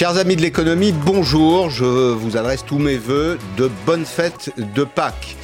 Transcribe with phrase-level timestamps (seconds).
[0.00, 1.68] Chers amis de l'économie, bonjour.
[1.68, 5.36] Je vous adresse tous mes voeux de bonnes fêtes de Pâques.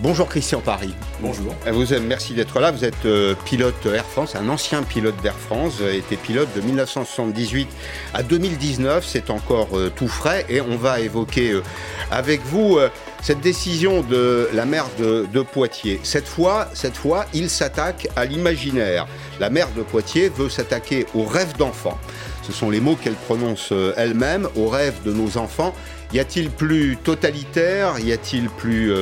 [0.00, 0.92] Bonjour Christian Paris.
[1.20, 1.54] Bonjour.
[1.70, 2.72] Vous, merci d'être là.
[2.72, 5.74] Vous êtes euh, pilote Air France, un ancien pilote d'Air France.
[5.80, 7.68] Avez été pilote de 1978
[8.12, 9.06] à 2019.
[9.06, 11.62] C'est encore euh, tout frais et on va évoquer euh,
[12.10, 12.80] avec vous
[13.22, 16.00] cette décision de la maire de, de Poitiers.
[16.02, 19.06] Cette fois, cette fois, il s'attaque à l'imaginaire.
[19.38, 21.98] La maire de Poitiers veut s'attaquer aux rêves d'enfants.
[22.42, 25.74] Ce sont les mots qu'elle prononce elle-même, aux rêves de nos enfants.
[26.12, 28.92] Y a-t-il plus totalitaire Y a-t-il plus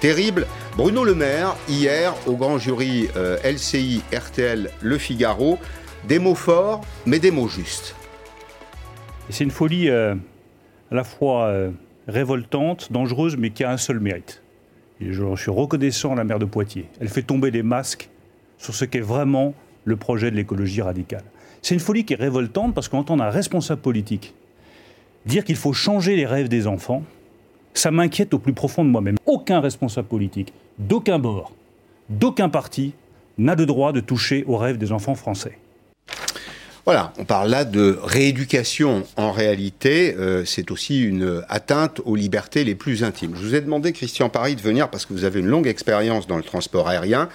[0.00, 0.46] terrible?
[0.78, 5.58] Bruno Le Maire, hier, au grand jury euh, LCI, RTL, Le Figaro,
[6.06, 7.96] des mots forts, mais des mots justes.
[9.28, 10.14] C'est une folie euh,
[10.92, 11.72] à la fois euh,
[12.06, 14.40] révoltante, dangereuse, mais qui a un seul mérite.
[15.00, 16.86] Je suis reconnaissant à la maire de Poitiers.
[17.00, 18.08] Elle fait tomber les masques
[18.56, 21.24] sur ce qu'est vraiment le projet de l'écologie radicale.
[21.62, 24.34] C'est une folie qui est révoltante parce qu'on entend un responsable politique
[25.26, 27.02] dire qu'il faut changer les rêves des enfants
[27.78, 29.16] ça m'inquiète au plus profond de moi-même.
[29.26, 31.52] Aucun responsable politique, d'aucun bord,
[32.08, 32.92] d'aucun parti
[33.38, 35.58] n'a le droit de toucher aux rêves des enfants français.
[36.84, 39.04] Voilà, on parle là de rééducation.
[39.16, 43.34] En réalité, euh, c'est aussi une atteinte aux libertés les plus intimes.
[43.36, 46.26] Je vous ai demandé, Christian Paris, de venir parce que vous avez une longue expérience
[46.26, 47.28] dans le transport aérien.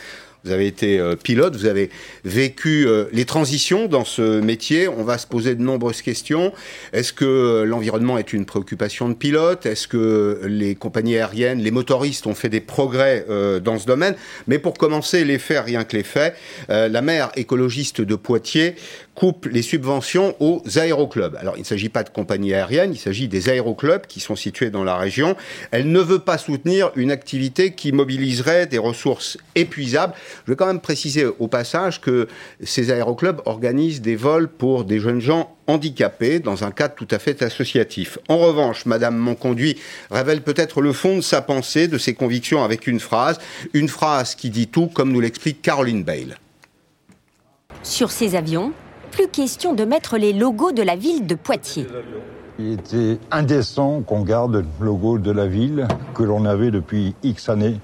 [0.43, 1.89] Vous avez été euh, pilote, vous avez
[2.25, 4.89] vécu euh, les transitions dans ce métier.
[4.89, 6.51] On va se poser de nombreuses questions.
[6.91, 9.65] Est-ce que euh, l'environnement est une préoccupation de pilote?
[9.65, 13.25] Est-ce que les compagnies aériennes, les motoristes ont fait des progrès
[13.63, 14.15] dans ce domaine?
[14.47, 16.35] Mais pour commencer, les faits, rien que les faits,
[16.67, 18.75] la maire écologiste de Poitiers
[19.15, 21.35] coupe les subventions aux aéroclubs.
[21.35, 24.71] Alors, il ne s'agit pas de compagnies aériennes, il s'agit des aéroclubs qui sont situés
[24.71, 25.35] dans la région.
[25.71, 30.13] Elle ne veut pas soutenir une activité qui mobiliserait des ressources épuisables.
[30.45, 32.27] Je vais quand même préciser au passage que
[32.63, 37.19] ces aéroclubs organisent des vols pour des jeunes gens handicapés dans un cadre tout à
[37.19, 38.17] fait associatif.
[38.27, 39.77] En revanche, Madame Monconduit
[40.11, 43.39] révèle peut-être le fond de sa pensée, de ses convictions avec une phrase,
[43.73, 46.37] une phrase qui dit tout, comme nous l'explique Caroline Bale.
[47.81, 48.71] Sur ces avions,
[49.11, 51.87] plus question de mettre les logos de la ville de Poitiers.
[52.59, 57.49] Il était indécent qu'on garde le logo de la ville que l'on avait depuis X
[57.49, 57.79] années.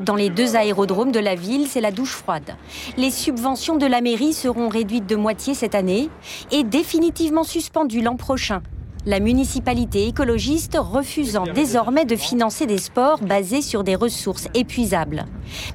[0.00, 2.56] Dans les deux aérodromes de la ville, c'est la douche froide.
[2.96, 6.08] Les subventions de la mairie seront réduites de moitié cette année
[6.50, 8.62] et définitivement suspendues l'an prochain
[9.04, 15.24] la municipalité écologiste refusant désormais de financer des sports basés sur des ressources épuisables.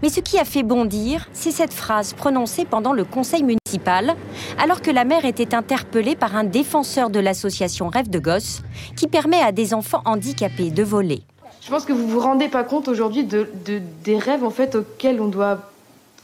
[0.02, 4.16] Mais ce qui a fait bondir, c'est cette phrase prononcée pendant le conseil municipal,
[4.58, 8.62] alors que la maire était interpellée par un défenseur de l'association Rêve de Gosse,
[8.96, 11.24] qui permet à des enfants handicapés de voler.
[11.68, 13.46] Je pense que vous vous rendez pas compte aujourd'hui de,
[14.06, 15.70] des rêves en fait auxquels on doit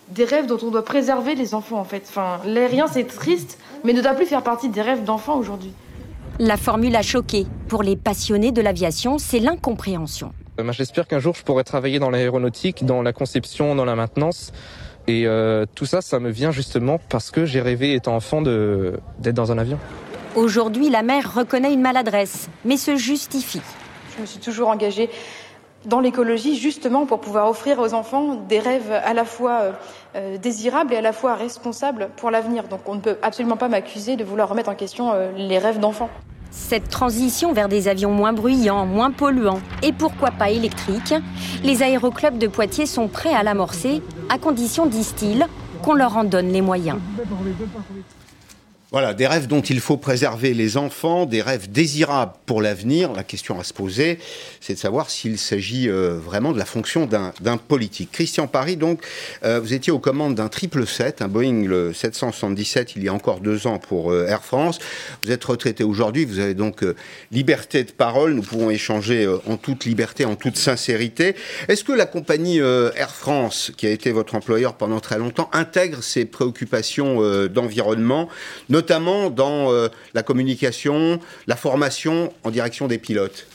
[0.07, 2.05] des rêves dont on doit préserver les enfants en fait.
[2.07, 5.73] Enfin, l'aérien c'est triste, mais ne doit plus faire partie des rêves d'enfants aujourd'hui.
[6.39, 7.45] La formule a choqué.
[7.67, 10.31] Pour les passionnés de l'aviation, c'est l'incompréhension.
[10.61, 14.53] Euh, j'espère qu'un jour je pourrai travailler dans l'aéronautique, dans la conception, dans la maintenance.
[15.07, 19.35] Et euh, tout ça, ça me vient justement parce que j'ai rêvé, étant enfant, d'être
[19.35, 19.77] dans un avion.
[20.37, 23.59] Aujourd'hui, la mère reconnaît une maladresse, mais se justifie.
[24.15, 25.09] Je me suis toujours engagée
[25.85, 29.71] dans l'écologie justement pour pouvoir offrir aux enfants des rêves à la fois euh,
[30.15, 32.67] euh, désirables et à la fois responsables pour l'avenir.
[32.67, 35.79] Donc on ne peut absolument pas m'accuser de vouloir remettre en question euh, les rêves
[35.79, 36.09] d'enfants.
[36.51, 41.15] Cette transition vers des avions moins bruyants, moins polluants et pourquoi pas électriques,
[41.63, 45.47] les aéroclubs de Poitiers sont prêts à l'amorcer, à condition, disent-ils,
[45.81, 46.99] qu'on leur en donne les moyens.
[48.93, 53.11] Voilà, des rêves dont il faut préserver les enfants, des rêves désirables pour l'avenir.
[53.13, 54.19] La question à se poser,
[54.61, 58.11] c'est de savoir s'il s'agit euh, vraiment de la fonction d'un politique.
[58.11, 59.01] Christian Paris, donc,
[59.43, 63.13] euh, vous étiez aux commandes d'un triple 7, un Boeing le 777, il y a
[63.15, 64.77] encore deux ans pour euh, Air France.
[65.23, 66.85] Vous êtes retraité aujourd'hui, vous avez donc
[67.31, 68.33] liberté de parole.
[68.33, 71.35] Nous pouvons échanger en toute liberté, en toute sincérité.
[71.67, 76.03] Est-ce que la compagnie Air France, qui a été votre employeur pendant très longtemps, intègre
[76.03, 78.29] ces préoccupations d'environnement,
[78.89, 83.47] dans euh, la communication, la formation en direction des pilotes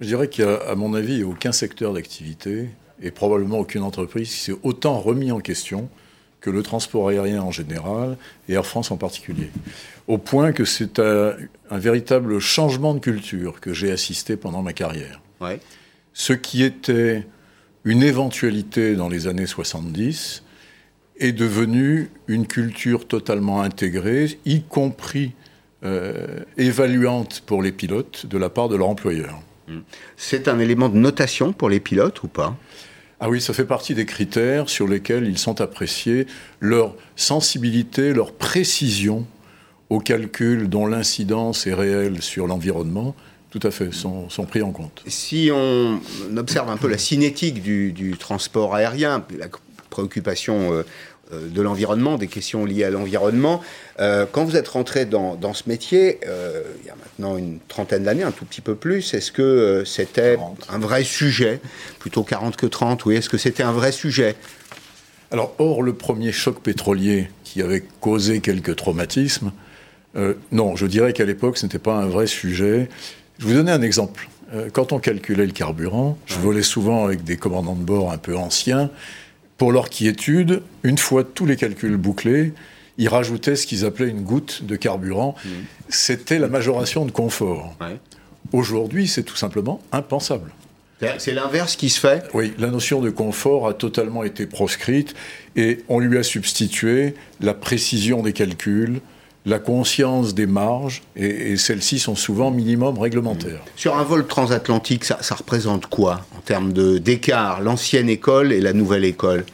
[0.00, 2.70] Je dirais qu'il n'y a, à mon avis, aucun secteur d'activité
[3.02, 5.88] et probablement aucune entreprise qui s'est autant remis en question
[6.40, 8.16] que le transport aérien en général
[8.48, 9.50] et Air France en particulier.
[10.08, 11.34] Au point que c'est un,
[11.70, 15.20] véritable changement de culture que j'ai assisté pendant ma carrière.
[16.12, 17.26] Ce qui était
[17.84, 20.42] une éventualité dans les années 70
[21.20, 25.32] est devenue une culture totalement intégrée, y compris
[25.84, 29.40] euh, évaluante pour les pilotes de la part de leur employeur.
[29.68, 29.80] Hmm.
[30.16, 32.56] C'est un élément de notation pour les pilotes ou pas?
[33.20, 36.26] Ah oui, ça fait partie des critères sur lesquels ils sont appréciés,
[36.58, 39.26] leur sensibilité, leur précision
[39.90, 43.14] aux calculs dont l'incidence est réelle sur l'environnement,
[43.50, 45.02] tout à fait, sont, pris en compte.
[45.06, 46.00] Si on
[46.36, 49.48] observe un peu la cinétique du, transport aérien, la
[49.90, 50.84] préoccupation euh,
[51.32, 53.60] de l'environnement, des questions liées à l'environnement,
[54.00, 58.22] euh, quand vous êtes rentré dans, ce métier, il y a maintenant une trentaine d'années,
[58.22, 60.38] un tout petit peu plus, est-ce que c'était
[60.68, 61.60] un vrai sujet
[61.98, 63.16] Plutôt 40 que 30, oui.
[63.16, 64.36] Est-ce que c'était un vrai sujet?
[65.30, 69.52] Alors, hors le premier choc pétrolier qui avait causé quelques traumatismes,
[70.50, 72.88] non, je dirais qu'à l'époque, ce n'était pas un vrai sujet.
[73.38, 74.28] Je vous donner un exemple.
[74.52, 78.18] Euh, quand on calculait le carburant, je volais souvent avec des commandants de bord un
[78.18, 78.90] peu anciens.
[79.60, 82.54] Pour leur quiétude, une fois tous les calculs bouclés,
[82.96, 85.34] ils rajoutaient ce qu'ils appelaient une goutte de carburant.
[85.44, 85.48] Mmh.
[85.90, 87.76] C'était la majoration de confort.
[88.52, 90.50] Aujourd'hui, c'est tout simplement impensable.
[91.18, 92.26] C'est l'inverse qui se fait?
[92.32, 95.14] Oui, la notion de confort a totalement été proscrite
[95.56, 99.02] et on lui a substitué la précision des calculs,
[99.46, 103.62] la conscience des marges, et, celles-ci sont souvent minimum réglementaires.
[103.76, 109.04] Sur un vol transatlantique, ça, représente quoi en termes d'écart, l'ancienne école et la nouvelle
[109.04, 109.44] école?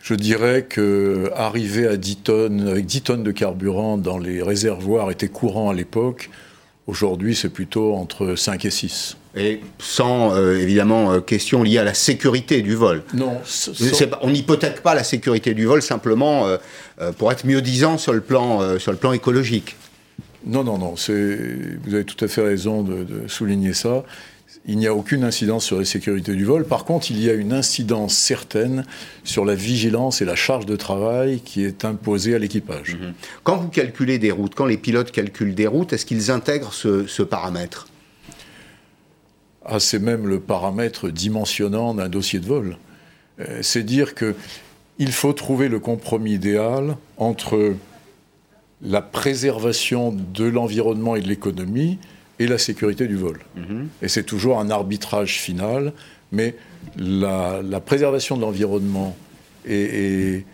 [0.00, 5.10] Je dirais que arriver à 10 tonnes, avec 10 tonnes de carburant dans les réservoirs
[5.10, 6.30] était courant à l'époque.
[6.86, 9.16] Aujourd'hui, c'est plutôt entre 5 et 6.
[9.36, 13.02] Et sans, euh, évidemment, euh, question liée à la sécurité du vol.
[13.14, 13.38] Non.
[14.22, 18.20] On n'hypothèque pas la sécurité du vol simplement euh, pour être mieux disant sur le
[18.20, 19.76] plan, sur le plan écologique.
[20.46, 20.94] Non, non, non.
[20.96, 24.04] Vous avez tout à fait raison de, de souligner ça.
[24.66, 26.64] Il n'y a aucune incidence sur la sécurité du vol.
[26.64, 28.84] Par contre, il y a une incidence certaine
[29.24, 32.96] sur la vigilance et la charge de travail qui est imposée à l'équipage.
[32.96, 33.14] Mhm.
[33.42, 37.22] Quand vous calculez des routes, quand les pilotes calculent des routes, est-ce qu'ils intègrent ce,
[37.22, 37.88] paramètre?
[39.64, 42.76] Ah, C'est même le paramètre dimensionnant d'un dossier de vol.
[43.40, 47.74] Euh, c'est dire qu'il faut trouver le compromis idéal entre
[48.82, 51.98] la préservation de l'environnement et de l'économie
[52.38, 53.40] et la sécurité du vol.
[53.56, 53.88] Mhm.
[54.02, 55.92] Et c'est toujours un arbitrage final,
[56.32, 56.54] mais
[56.96, 59.14] la, préservation de l'environnement
[59.66, 60.44] et,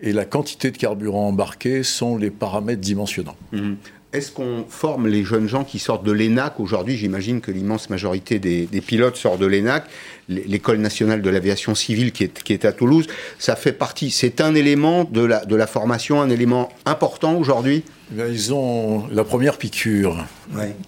[0.00, 3.36] et, la quantité de carburant embarqué sont les paramètres dimensionnants.
[3.52, 3.76] Mhm.
[4.14, 8.38] Est-ce qu'on forme les jeunes gens qui sortent de l'ENAC Aujourd'hui, j'imagine que l'immense majorité
[8.38, 9.84] des, pilotes sortent de l'ENAC,
[10.30, 13.06] l'école nationale de l'aviation civile qui est, qui est, à Toulouse.
[13.38, 17.84] Ça fait partie, c'est un élément de la, de la formation, un élément important aujourd'hui?
[18.18, 20.24] Eh Ils ont la première piqûre,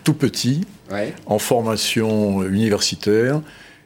[0.03, 0.63] tout petit,
[1.27, 3.43] en formation universitaire.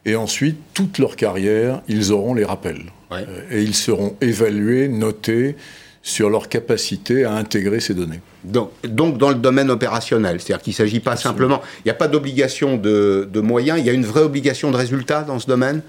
[0.06, 2.84] Et ensuite, toute leur carrière, ils auront les rappels.
[3.10, 5.56] Euh, et ils seront évalués, notés
[6.04, 8.20] sur leur capacité à intégrer ces données.
[8.44, 11.94] Donc, donc dans le domaine opérationnel, c'est-à-dire qu'il ne s'agit pas simplement, il n'y a
[11.94, 15.80] pas d'obligation de, moyens, il y a une vraie obligation de résultat dans ce domaine?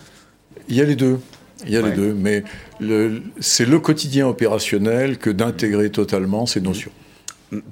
[0.69, 1.19] Il y a les deux.
[1.65, 2.43] Il y a les deux, mais
[3.39, 6.91] c'est le quotidien opérationnel que d'intégrer totalement ces notions.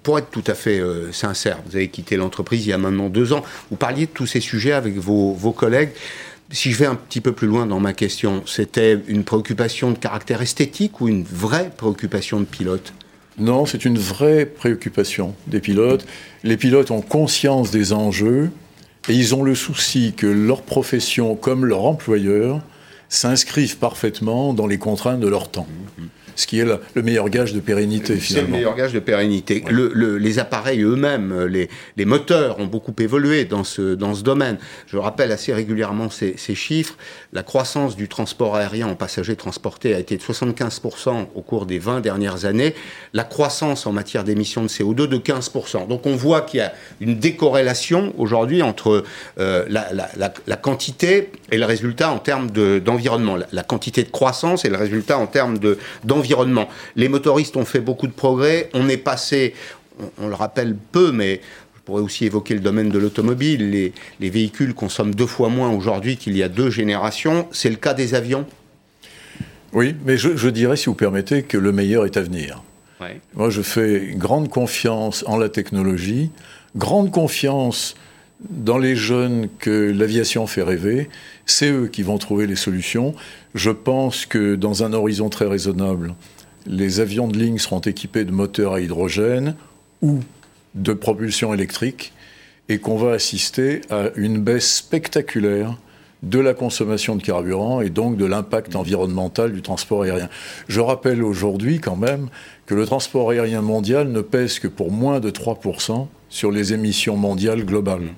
[0.03, 3.09] Pour être tout à fait euh, sincère, vous avez quitté l'entreprise il y a maintenant
[3.09, 3.43] deux ans.
[3.69, 5.89] Vous parliez de tous ces sujets avec vos, vos collègues.
[6.53, 9.97] Si je vais un petit peu plus loin dans ma question, c'était une préoccupation de
[9.97, 12.93] caractère esthétique ou une vraie préoccupation de pilote?
[13.39, 16.05] Non, c'est une vraie préoccupation des pilotes.
[16.43, 18.51] Les pilotes ont conscience des enjeux
[19.09, 22.61] et ils ont le souci que leur profession, comme leur employeur,
[23.09, 25.67] s'inscrivent parfaitement dans les contraintes de leur temps.
[25.97, 26.03] Mmh
[26.35, 28.47] ce qui est le, meilleur gage de pérennité finalement.
[28.47, 29.63] C'est le meilleur gage de pérennité.
[29.69, 34.57] les appareils eux-mêmes, les, moteurs ont beaucoup évolué dans ce, dans ce domaine.
[34.87, 36.95] Je rappelle assez régulièrement ces, chiffres.
[37.31, 41.79] La croissance du transport aérien en passagers transportés a été de 75% au cours des
[41.79, 42.75] 20 dernières années.
[43.13, 45.87] La croissance en matière d'émissions de CO2 de 15%.
[45.87, 49.03] Donc on voit qu'il y a une décorrélation aujourd'hui entre
[49.39, 53.37] euh, la, quantité et le résultat en termes d'environnement.
[53.51, 55.57] la, quantité de croissance et le résultat en termes
[56.03, 56.22] d'environnement
[56.95, 58.69] les motoristes ont fait beaucoup de progrès.
[58.73, 59.53] On est passé,
[60.19, 61.41] on, le rappelle peu, mais
[61.75, 63.91] je pourrais aussi évoquer le domaine de l'automobile.
[64.19, 67.47] Les, véhicules consomment deux fois moins aujourd'hui qu'il y a deux générations.
[67.51, 68.45] C'est le cas des avions?
[69.73, 72.63] Oui, mais je, dirais, si vous permettez, que le meilleur est à venir.
[73.33, 76.31] Moi, je fais grande confiance en la technologie,
[76.77, 77.95] grande confiance
[78.49, 81.09] dans les jeunes que l'aviation fait rêver,
[81.45, 83.13] c'est eux qui vont trouver les solutions.
[83.55, 86.15] Je pense que dans un horizon très raisonnable,
[86.65, 89.55] les avions de ligne seront équipés de moteurs à hydrogène
[90.01, 90.19] ou
[90.75, 92.13] de propulsion électrique
[92.69, 95.77] et qu'on va assister à une baisse spectaculaire
[96.23, 100.29] de la consommation de carburant et donc de l'impact environnemental du transport aérien.
[100.69, 102.29] Je rappelle aujourd'hui quand même
[102.65, 107.17] que le transport aérien mondial ne pèse que pour moins de 3% sur les émissions
[107.17, 108.13] mondiales globales.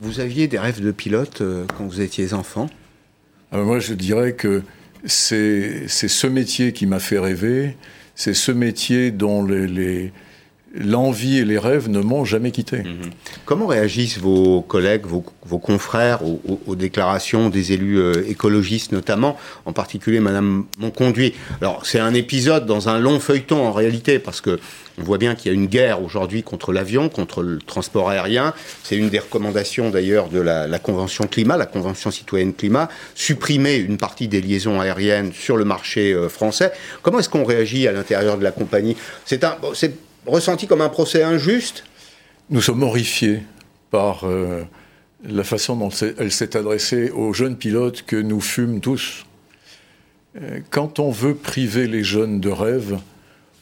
[0.00, 2.70] Vous aviez des rêves de pilote euh, quand vous étiez enfant?
[3.50, 4.62] Ah, Moi, je dirais que
[5.04, 7.76] c'est ce métier qui m'a fait rêver.
[8.14, 10.12] C'est ce métier dont les,
[10.78, 12.78] l'envie et les rêves ne m'ont jamais quitté.
[12.78, 13.10] Mhm.
[13.44, 15.22] Comment réagissent vos collègues, vos,
[15.58, 21.34] confrères aux, déclarations des élus euh, écologistes notamment, en particulier Madame Monconduit?
[21.60, 24.58] Alors c'est un épisode dans un long feuilleton en réalité, parce que
[25.00, 28.52] on voit bien qu'il y a une guerre aujourd'hui contre l'avion, contre le transport aérien.
[28.82, 33.96] C'est une des recommandations d'ailleurs de la, Convention climat, la Convention citoyenne climat, supprimer une
[33.96, 36.72] partie des liaisons aériennes sur le marché euh, français.
[37.02, 38.96] Comment est-ce qu'on réagit à l'intérieur de la compagnie?
[39.24, 39.44] C'est
[40.28, 41.84] ressenti comme un procès injuste
[42.50, 43.42] Nous sommes horrifiés
[43.90, 44.62] par euh,
[45.24, 49.24] la façon dont elle s'est adressée aux jeunes pilotes que nous fûmes tous.
[50.40, 52.98] Euh, quand on veut priver les jeunes de rêve,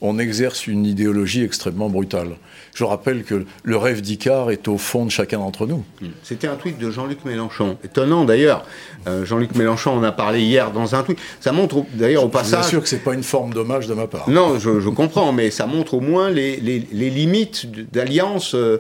[0.01, 2.37] on exerce une idéologie extrêmement brutale.
[2.75, 5.83] Je rappelle que le rêve d'Icare est au fond de chacun d'entre nous.
[6.23, 7.79] C'était un tweet de Jean-Luc Mélenchon.
[7.83, 8.67] Étonnant d'ailleurs.
[9.07, 11.19] Euh, Jean-Luc Mélenchon en a parlé hier dans un tweet.
[11.41, 12.61] Ça montre d'ailleurs au passage.
[12.61, 14.29] Bien sûr que c'est pas une forme d'hommage de ma part.
[14.29, 18.79] Non, je, comprends, mais ça montre au moins les, limites d'alliance euh,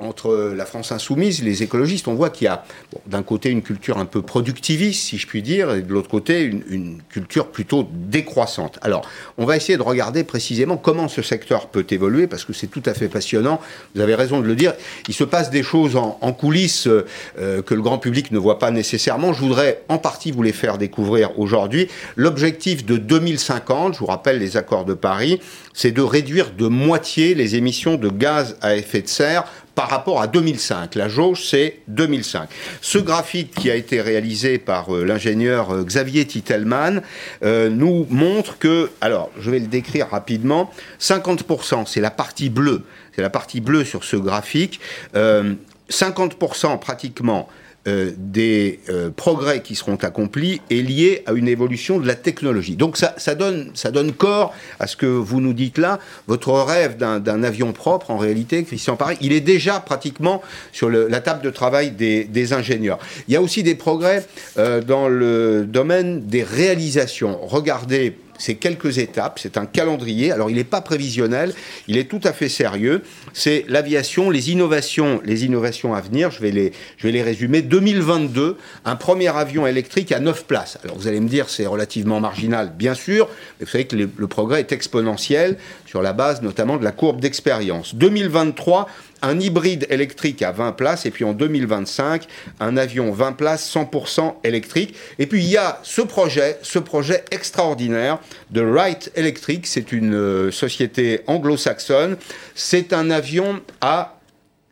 [0.00, 2.08] entre la France insoumise, les écologistes.
[2.08, 2.64] On voit qu'il y a
[3.06, 6.42] d'un côté une culture un peu productiviste, si je puis dire, et de l'autre côté
[6.42, 8.78] une, une culture plutôt décroissante.
[8.80, 9.06] Alors,
[9.36, 12.82] on va essayer de regarder précisément comment ce secteur peut évoluer, parce que c'est tout
[12.86, 13.60] à fait passionnant.
[13.94, 14.72] Vous avez raison de le dire.
[15.08, 18.70] Il se passe des choses en, coulisses euh, que le grand public ne voit pas
[18.70, 19.32] nécessairement.
[19.32, 21.88] Je voudrais en partie vous les faire découvrir aujourd'hui.
[22.16, 25.40] L'objectif de 2050, je vous rappelle les accords de Paris,
[25.72, 30.20] c'est de réduire de moitié les émissions de gaz à effet de serre par rapport
[30.20, 30.94] à 2005.
[30.94, 32.48] La jauge, c'est 2005.
[32.80, 37.02] Ce graphique qui a été réalisé par euh, l'ingénieur euh, Xavier Titelman
[37.42, 42.82] euh, nous montre que, alors je vais le décrire rapidement, 50%, c'est la partie bleue,
[43.14, 44.80] c'est la partie bleue sur ce graphique,
[45.14, 47.48] 50% pratiquement
[47.86, 52.76] euh, des euh, progrès qui seront accomplis est lié à une évolution de la technologie.
[52.76, 55.98] Donc ça, ça, donne, ça donne corps à ce que vous nous dites là.
[56.26, 60.40] Votre rêve d'un avion propre, en réalité, Christian Paris, il est déjà pratiquement
[60.72, 62.98] sur le, la table de travail des, des, ingénieurs.
[63.28, 64.26] Il y a aussi des progrès
[64.56, 67.38] euh, dans le domaine des réalisations.
[67.42, 70.32] Regardez c'est quelques étapes, c'est un calendrier.
[70.32, 71.54] Alors il n'est pas prévisionnel,
[71.88, 73.02] il est tout à fait sérieux.
[73.32, 76.30] C'est l'aviation, les innovations, les innovations à venir.
[76.30, 77.62] Je vais les, je vais les résumer.
[77.62, 80.78] 2022, un premier avion électrique à 9 places.
[80.84, 84.26] Alors vous allez me dire c'est relativement marginal, bien sûr, mais vous savez que le
[84.26, 85.56] progrès est exponentiel
[85.94, 87.94] sur la base notamment de la courbe d'expérience.
[87.94, 88.88] 2023,
[89.22, 92.26] un hybride électrique à 20 places, et puis en 2025,
[92.58, 94.96] un avion 20 places 100% électrique.
[95.20, 98.18] Et puis il y a ce projet, ce projet extraordinaire
[98.50, 102.16] de Wright Electric, c'est une euh, société anglo-saxonne,
[102.56, 104.18] c'est un avion à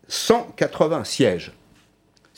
[0.08, 1.52] 180 sièges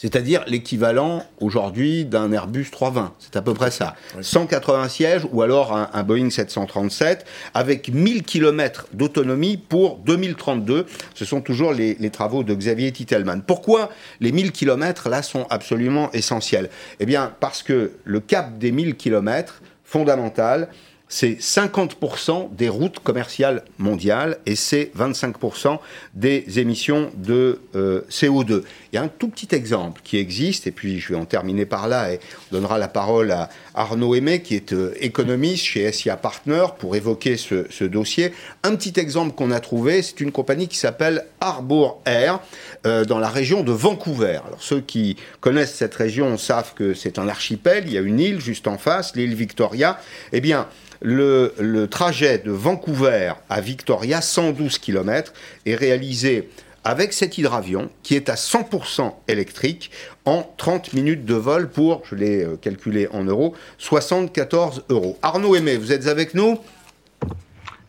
[0.05, 3.15] c'est-à-dire l'équivalent aujourd'hui d'un Airbus 320.
[3.19, 3.97] C'est à peu près ça.
[4.21, 10.85] 180 sièges ou alors un, Boeing 737 avec 1000 km d'autonomie pour 2032.
[11.15, 13.41] Ce sont toujours les, les, travaux de Xavier Titelman.
[13.41, 13.89] Pourquoi
[14.21, 16.69] les 1000 km là sont absolument essentiels?
[17.01, 20.69] Eh bien parce que le cap des 1000 km fondamental,
[21.15, 25.79] c'est 50% des routes commerciales mondiales et c'est 25%
[26.15, 28.65] des émissions de euh, CO2.
[28.93, 31.67] Il y a un tout petit exemple qui existe, et puis je vais en terminer
[31.67, 32.19] par là, et
[32.51, 36.97] on donnera la parole à Arnaud Aimé, qui est euh, économiste chez SIA Partner, pour
[36.97, 38.33] évoquer ce, dossier.
[38.65, 42.41] Un petit exemple qu'on a trouvé, c'est une compagnie qui s'appelle Harbour Air,
[42.87, 44.41] euh, dans la région de Vancouver.
[44.45, 48.19] Alors ceux qui connaissent cette région savent que c'est un archipel, il y a une
[48.19, 50.01] île juste en face, l'île Victoria.
[50.33, 50.67] Eh bien,
[51.05, 55.33] le, trajet de Vancouver à Victoria, 112 km,
[55.67, 56.49] est réalisé
[56.83, 59.91] avec cet hydravion qui est à 100% électrique
[60.25, 65.19] en 30 minutes de vol pour, je l'ai euh, calculé en euros, 74 euros.
[65.23, 66.59] Arnaud Aimé, vous êtes avec nous?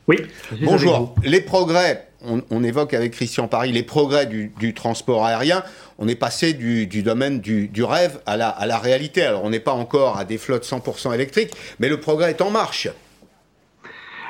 [0.08, 0.18] Oui.
[0.62, 1.16] Bonjour.
[1.24, 5.64] Les progrès, on, évoque avec Christian Paris les progrès du, transport aérien.
[5.98, 9.24] On est passé du, domaine du, rêve à la, à la réalité.
[9.24, 12.52] Alors on n'est pas encore à des flottes 100% électriques, mais le progrès est en
[12.52, 12.90] marche.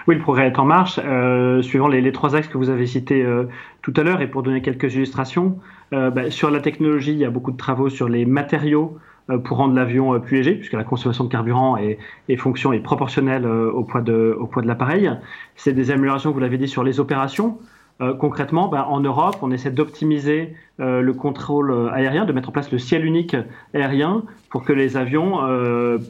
[0.07, 0.99] Oui, le progrès est en marche.
[1.03, 3.45] Euh, suivant les, trois axes que vous avez cités euh,
[3.81, 5.57] tout à l'heure, et pour donner quelques illustrations,
[5.93, 8.99] euh, bah, sur la technologie, il y a beaucoup de travaux sur les matériaux
[9.43, 11.97] pour rendre l'avion plus léger, puisque la consommation de carburant et,
[12.29, 15.09] et fonction est proportionnelle au poids de, au poids de l'appareil.
[15.55, 17.57] C'est des améliorations, vous l'avez dit, sur les opérations.
[18.19, 22.77] concrètement, bah, en Europe, on essaie d'optimiser le contrôle aérien, de mettre en place le
[22.77, 23.35] ciel unique
[23.73, 25.39] aérien pour que les avions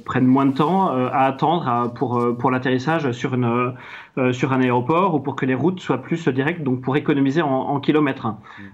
[0.05, 3.73] prennent moins de temps à attendre pour, pour l'atterrissage sur, une,
[4.31, 7.79] sur un aéroport ou pour que les routes soient plus directes, donc pour économiser en,
[7.79, 8.27] kilomètres.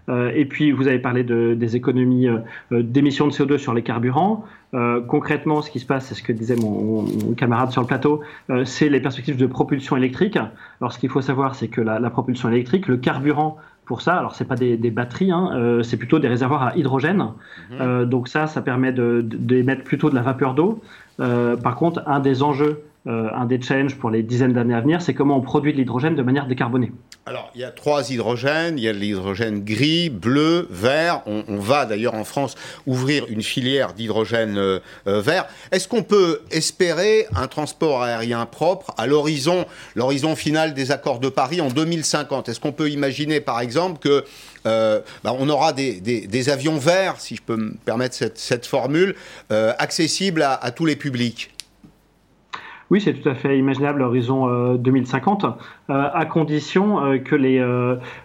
[0.07, 0.29] Mmh.
[0.33, 2.27] et puis, vous avez parlé de, des économies
[2.71, 4.45] d'émissions de CO2 sur les carburants.
[4.73, 7.05] Euh, concrètement, ce qui se passe, c'est ce que disait mon,
[7.35, 10.37] camarade sur le plateau, euh, c'est les perspectives de propulsion électrique.
[10.79, 14.35] Alors, ce qu'il faut savoir, c'est que la, propulsion électrique, le carburant pour ça, alors
[14.35, 17.25] c'est pas des, batteries, hein, euh, c'est plutôt des réservoirs à hydrogène.
[17.71, 18.05] Mhm.
[18.05, 20.81] donc ça, ça permet d'émettre plutôt de la vapeur d'eau.
[21.17, 25.15] par contre, un des enjeux un des challenges pour les dizaines d'années à venir, c'est
[25.15, 26.91] comment on produit de l'hydrogène de manière décarbonée.
[27.27, 28.79] Alors, il y a trois hydrogènes.
[28.79, 31.21] Il y a l'hydrogène gris, bleu, vert.
[31.27, 32.55] On, va d'ailleurs en France
[32.87, 35.45] ouvrir une filière d'hydrogène euh, euh, vert.
[35.71, 41.29] Est-ce qu'on peut espérer un transport aérien propre à l'horizon, l'horizon final des accords de
[41.29, 44.25] Paris en 2050 Est-ce qu'on peut imaginer, par exemple, que
[44.65, 49.15] euh, bah, aura des, avions verts, si je peux me permettre cette, formule,
[49.49, 51.51] accessibles à tous les publics?
[52.91, 55.47] Oui, c'est tout à fait imaginable l'horizon 2050, euh,
[55.89, 57.57] euh, à condition euh, que, les,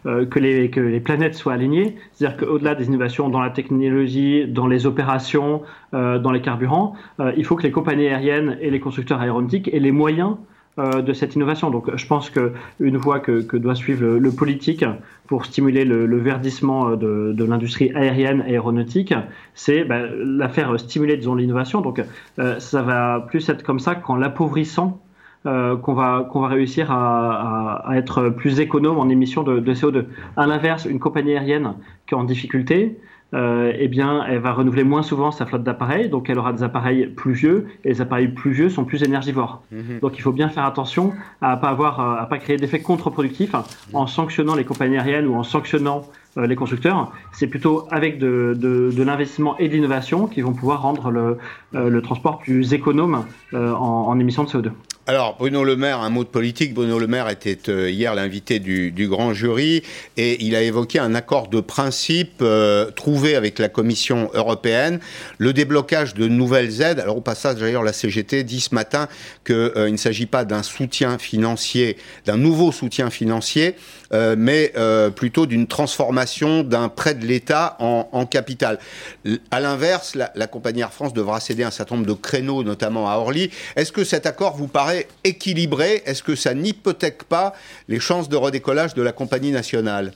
[0.05, 1.97] que, les, que les planètes soient alignées.
[2.13, 6.95] C'est-à-dire qu'au-delà des innovations dans la technologie, dans les opérations, dans les carburants,
[7.37, 11.13] il faut que les compagnies aériennes et les constructeurs aéronautiques aient les moyens euh, de
[11.15, 11.71] cette innovation.
[11.71, 14.85] Donc je pense qu'une voie que, doit suivre le, politique
[15.27, 19.15] pour stimuler le, verdissement euh, de, l'industrie aérienne et aéronautique,
[19.55, 21.81] c'est bah, la faire stimuler disons l'innovation.
[21.81, 22.03] Donc
[22.39, 25.01] euh, ça va plus être comme ça qu'en l'appauvrissant
[25.45, 30.07] qu'on va, va réussir à, à, être plus économe en émissions de, de CO2.
[30.37, 31.75] À l'inverse, une compagnie aérienne
[32.09, 32.99] qui est en difficulté,
[33.35, 36.63] euh, eh bien, elle va renouveler moins souvent sa flotte d'appareils, donc elle aura des
[36.63, 39.63] appareils plus vieux, et les appareils plus vieux sont plus énergivores.
[39.73, 39.99] Mhm.
[40.01, 43.55] Donc il faut bien faire attention à pas avoir, à pas créer d'effets contre-productifs
[43.93, 46.03] en sanctionnant les compagnies aériennes ou en sanctionnant
[46.39, 47.13] euh, les constructeurs.
[47.33, 51.39] C'est plutôt avec de, de, de l'investissement et de l'innovation qu'ils vont pouvoir rendre le,
[51.75, 54.71] euh, le transport plus économe en, en émissions de CO2.
[55.09, 56.75] Alors, Bruno Le Maire, un mot de politique.
[56.75, 59.85] Bruno Le Maire était euh, hier l'invité du, grand jury
[60.17, 64.99] et il a évoqué un accord de principe euh, trouvé avec la Commission européenne,
[65.39, 66.99] le déblocage de nouvelles aides.
[66.99, 69.07] Alors, au passage, d'ailleurs, la CGT dit ce matin
[69.45, 73.77] qu'il euh, ne s'agit pas d'un soutien financier, d'un nouveau soutien financier,
[74.13, 74.73] mais
[75.15, 78.79] plutôt d'une transformation d'un prêt de l'État en, capital.
[79.51, 83.11] À l'inverse, la, la compagnie Air France devra céder un certain nombre de créneaux, notamment
[83.11, 83.51] à Orly.
[83.77, 87.55] Est-ce que cet accord vous paraît équilibré, est-ce que ça n'hypothèque pas
[87.89, 90.13] les chances de redécollage de la compagnie nationale?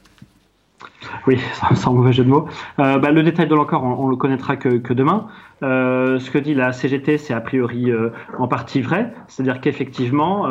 [1.26, 1.38] Oui,
[1.74, 2.46] sans mauvais jeu de mots.
[2.78, 5.28] Euh, bah, le détail de l'accord, on, le connaîtra que, demain.
[5.62, 9.12] Euh, ce que dit la CGT, c'est a priori euh, en partie vrai.
[9.28, 10.48] C'est-à-dire qu'effectivement,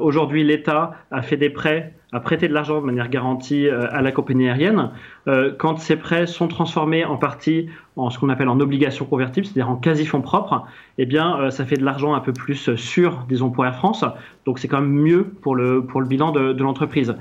[0.00, 4.12] aujourd'hui, l'État a fait des prêts, a prêté de l'argent de manière garantie à la
[4.12, 4.90] compagnie aérienne.
[5.58, 9.70] quand ces prêts sont transformés en partie en ce qu'on appelle en obligation convertible, c'est-à-dire
[9.70, 10.64] en quasi-fonds propres,
[10.98, 14.04] eh bien, ça fait de l'argent un peu plus sûr, disons, pour Air France.
[14.46, 17.14] Donc, c'est quand même mieux pour le, pour le bilan de l'entreprise.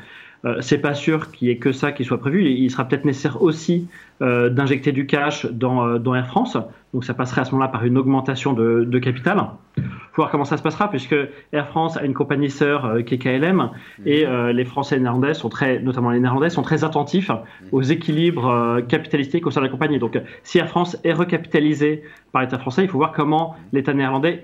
[0.45, 2.49] Euh, c'est pas sûr qu'il y ait que ça qui soit prévu.
[2.49, 3.87] Il sera peut-être nécessaire aussi
[4.21, 6.57] d'injecter du cash dans, euh, dans, Air France.
[6.93, 9.45] Donc ça passerait à ce moment-là par une augmentation de, de capital.
[9.77, 11.15] Il faut voir comment ça se passera puisque
[11.53, 13.69] Air France a une compagnie sœur qui est KLM
[14.05, 17.31] et les Français et les Néerlandais sont très, notamment les Néerlandais, sont très attentifs
[17.71, 19.99] aux équilibres capitalistiques au sein de la compagnie.
[19.99, 22.03] Donc si Air France est recapitalisée
[22.33, 24.43] par l'État français, il faut voir comment l'État néerlandais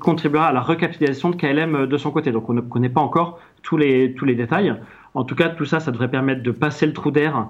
[0.00, 2.30] contribuera à la recapitalisation de KLM de son côté.
[2.30, 4.76] Donc on ne connaît pas encore tous les, tous les détails.
[5.16, 7.42] En tout cas, tout ça, ça devrait permettre de passer le trou d'air euh,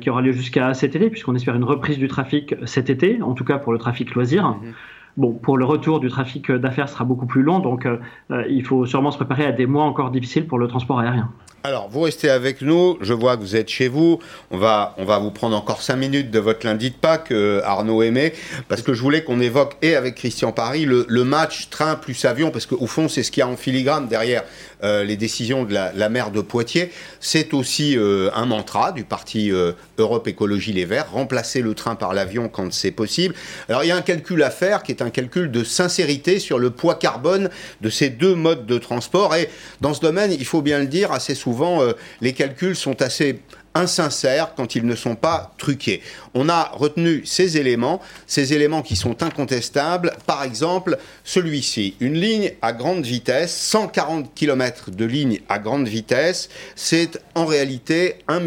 [0.00, 3.34] qui aura lieu jusqu'à cet été, puisqu'on espère une reprise du trafic cet été, en
[3.34, 4.48] tout cas pour le trafic loisir.
[4.48, 4.74] Mhm.
[5.16, 7.98] Bon, pour le retour du trafic d'affaires sera beaucoup plus long, donc euh,
[8.30, 11.30] euh, il faut sûrement se préparer à des mois encore difficiles pour le transport aérien.
[11.66, 12.96] Alors, vous restez avec nous.
[13.00, 14.20] Je vois que vous êtes chez vous.
[14.52, 17.60] On va, on va vous prendre encore cinq minutes de votre lundi de Pâques, euh,
[17.64, 18.34] Arnaud Aimé,
[18.68, 22.52] parce que je voulais qu'on évoque, et avec Christian Paris, le, match train plus avion,
[22.52, 24.44] parce qu'au fond, c'est ce qu'il y a en filigrane derrière
[24.84, 26.92] euh, les décisions de la, maire de Poitiers.
[27.18, 29.50] C'est aussi euh, un mantra du parti
[29.98, 33.34] Europe Écologie Les Verts, remplacer le train par l'avion quand c'est possible.
[33.68, 36.58] Alors, il y a un calcul à faire qui est un calcul de sincérité sur
[36.58, 39.34] le poids carbone de ces deux modes de transport.
[39.34, 39.48] Et
[39.80, 43.40] dans ce domaine, il faut bien le dire, assez souvent, euh, les calculs sont assez
[43.76, 46.00] insincères quand ils ne sont pas truqués.
[46.34, 50.12] On a retenu ces éléments, ces éléments qui sont incontestables.
[50.26, 56.48] Par exemple, celui-ci, une ligne à grande vitesse, 140 km de ligne à grande vitesse,
[56.74, 58.40] c'est en réalité 1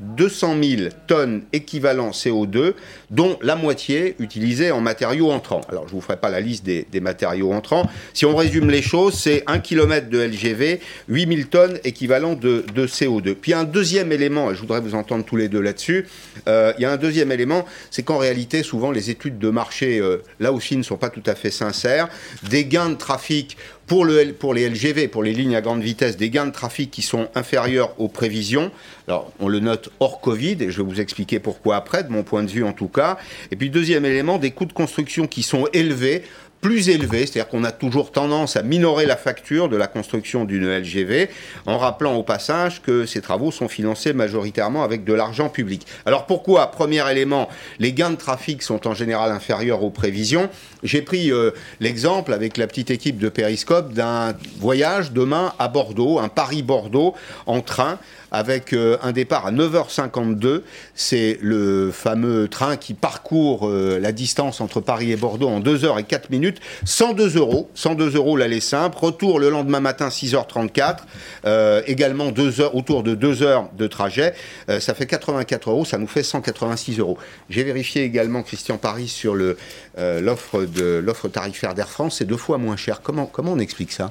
[0.00, 2.74] 200 000 tonnes équivalent CO2,
[3.10, 5.62] dont la moitié utilisée en matériaux entrants.
[5.68, 7.88] Alors, je ne vous ferai pas la liste des, matériaux entrants.
[8.12, 12.64] Si on résume les choses, c'est 1 km de LGV, 8 000 tonnes équivalent de,
[12.74, 13.34] de CO2.
[13.34, 16.06] Puis un deuxième élément je voudrais vous entendre tous les deux là-dessus.
[16.48, 19.98] Euh, il y a un deuxième élément, c'est qu'en réalité, souvent, les études de marché,
[19.98, 22.08] euh, là aussi, ne sont pas tout à fait sincères.
[22.50, 26.16] Des gains de trafic pour, le, pour les LGV, pour les lignes à grande vitesse,
[26.16, 28.70] des gains de trafic qui sont inférieurs aux prévisions.
[29.06, 32.24] Alors, on le note hors Covid, et je vais vous expliquer pourquoi après, de mon
[32.24, 33.16] point de vue en tout cas.
[33.52, 36.24] Et puis, deuxième élément, des coûts de construction qui sont élevés
[36.60, 40.66] plus élevé, c'est-à-dire qu'on a toujours tendance à minorer la facture de la construction d'une
[40.66, 41.28] LGV,
[41.66, 45.86] en rappelant au passage que ces travaux sont financés majoritairement avec de l'argent public.
[46.06, 50.48] Alors pourquoi Premier élément, les gains de trafic sont en général inférieurs aux prévisions?
[50.82, 56.18] J'ai pris euh, l'exemple avec la petite équipe de Périscope d'un voyage demain à Bordeaux,
[56.18, 57.14] un Paris-Bordeaux
[57.46, 57.98] en train
[58.30, 60.62] avec euh, un départ à 9h52.
[60.94, 65.78] C'est le fameux train qui parcourt euh, la distance entre Paris et Bordeaux en 2
[65.78, 66.58] h et 4 minutes.
[66.84, 68.96] 102 euros, 102 euros l'aller simple.
[68.98, 70.98] Retour le lendemain matin 6h34.
[71.44, 74.34] Euh, également 2 heures, autour de 2 heures de trajet.
[74.80, 77.18] ça fait 84 euros, ça nous fait 186 euros.
[77.48, 83.00] J'ai vérifié également, Christian Paris, sur l'offre tarifaire d'Air France, c'est deux fois moins cher.
[83.02, 84.10] Comment, comment on explique ça?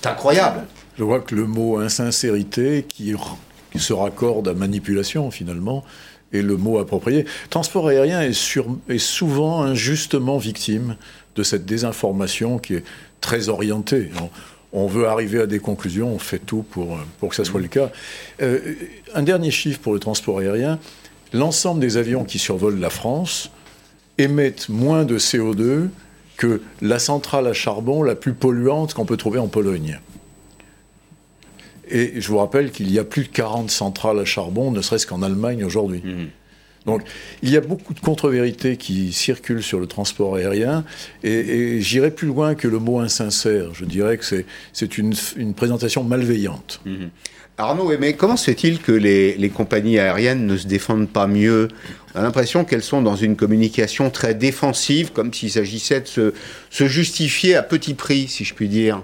[0.00, 0.64] C'est incroyable
[0.98, 3.14] je vois que le mot insincérité, qui,
[3.76, 5.84] se raccorde à manipulation finalement,
[6.32, 7.26] est le mot approprié.
[7.50, 10.96] Transport aérien est, souvent injustement victime
[11.36, 12.84] de cette désinformation qui est
[13.20, 14.10] très orientée.
[14.72, 17.68] On, veut arriver à des conclusions, on fait tout pour, pour que ça soit le
[17.68, 17.90] cas.
[18.42, 18.74] Euh,
[19.14, 20.78] un dernier chiffre pour le transport aérien.
[21.32, 23.50] L'ensemble des avions qui survolent la France
[24.16, 25.88] émettent moins de CO2
[26.36, 29.98] que la centrale à charbon la plus polluante qu'on peut trouver en Pologne.
[31.88, 35.06] Et je vous rappelle qu'il y a plus de 40 centrales à charbon, ne serait-ce
[35.06, 36.02] qu'en Allemagne aujourd'hui.
[36.04, 36.28] Mhm.
[36.86, 37.02] Donc
[37.42, 40.84] il y a beaucoup de contre-vérités qui circulent sur le transport aérien,
[41.24, 43.74] et, j'irai plus loin que le mot insincère.
[43.74, 44.24] Je dirais que
[44.72, 46.80] c'est une, une, présentation malveillante.
[46.84, 47.10] Mhm.
[47.58, 51.68] Arnaud, mais comment se fait-il que les, les, compagnies aériennes ne se défendent pas mieux?
[52.14, 56.34] On a l'impression qu'elles sont dans une communication très défensive, comme s'il s'agissait de se,
[56.70, 59.02] se justifier à petit prix, si je puis dire.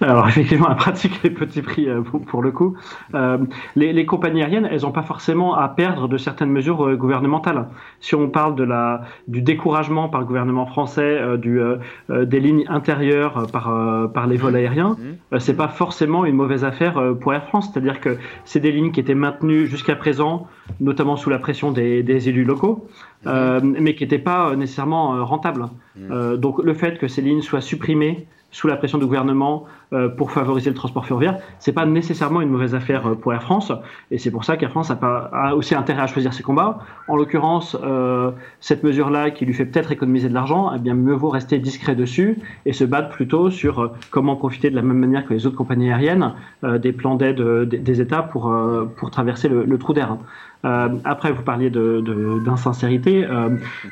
[0.00, 2.76] Alors effectivement, à pratiquer les petits prix euh, pour, le coup,
[3.14, 3.38] euh,
[3.76, 7.68] les, les, compagnies aériennes, elles n'ont pas forcément à perdre de certaines mesures euh, gouvernementales.
[8.00, 11.60] Si on parle de la, du découragement par le gouvernement français euh, du,
[12.08, 14.96] des lignes intérieures par, par les vols aériens,
[15.30, 15.38] mmh.
[15.38, 17.70] c'est pas forcément une mauvaise affaire pour Air France.
[17.72, 20.46] C'est-à-dire que c'est des lignes qui étaient maintenues jusqu'à présent,
[20.80, 22.88] notamment sous la pression des, des élus locaux.
[23.26, 25.66] Euh, mais qui n'étaient pas nécessairement rentables.
[25.96, 26.00] Mmh.
[26.10, 30.08] Euh, donc le fait que ces lignes soient supprimées sous la pression du gouvernement euh,
[30.08, 33.72] pour favoriser le transport ferroviaire, c'est pas nécessairement une mauvaise affaire euh, pour Air France,
[34.10, 36.78] et c'est pour ça qu'Air France a, aussi intérêt à choisir ses combats.
[37.08, 41.14] En l'occurrence, euh, cette mesure-là qui lui fait peut-être économiser de l'argent, eh bien mieux
[41.14, 44.98] vaut rester discret dessus et se battre plutôt sur euh, comment profiter de la même
[44.98, 46.34] manière que les autres compagnies aériennes
[46.64, 48.52] euh, des plans d'aide des États pour
[48.96, 50.16] pour traverser le, le trou d'air.
[50.64, 53.22] Euh, après, vous parliez d'insincérité.
[53.22, 53.48] De, de, euh,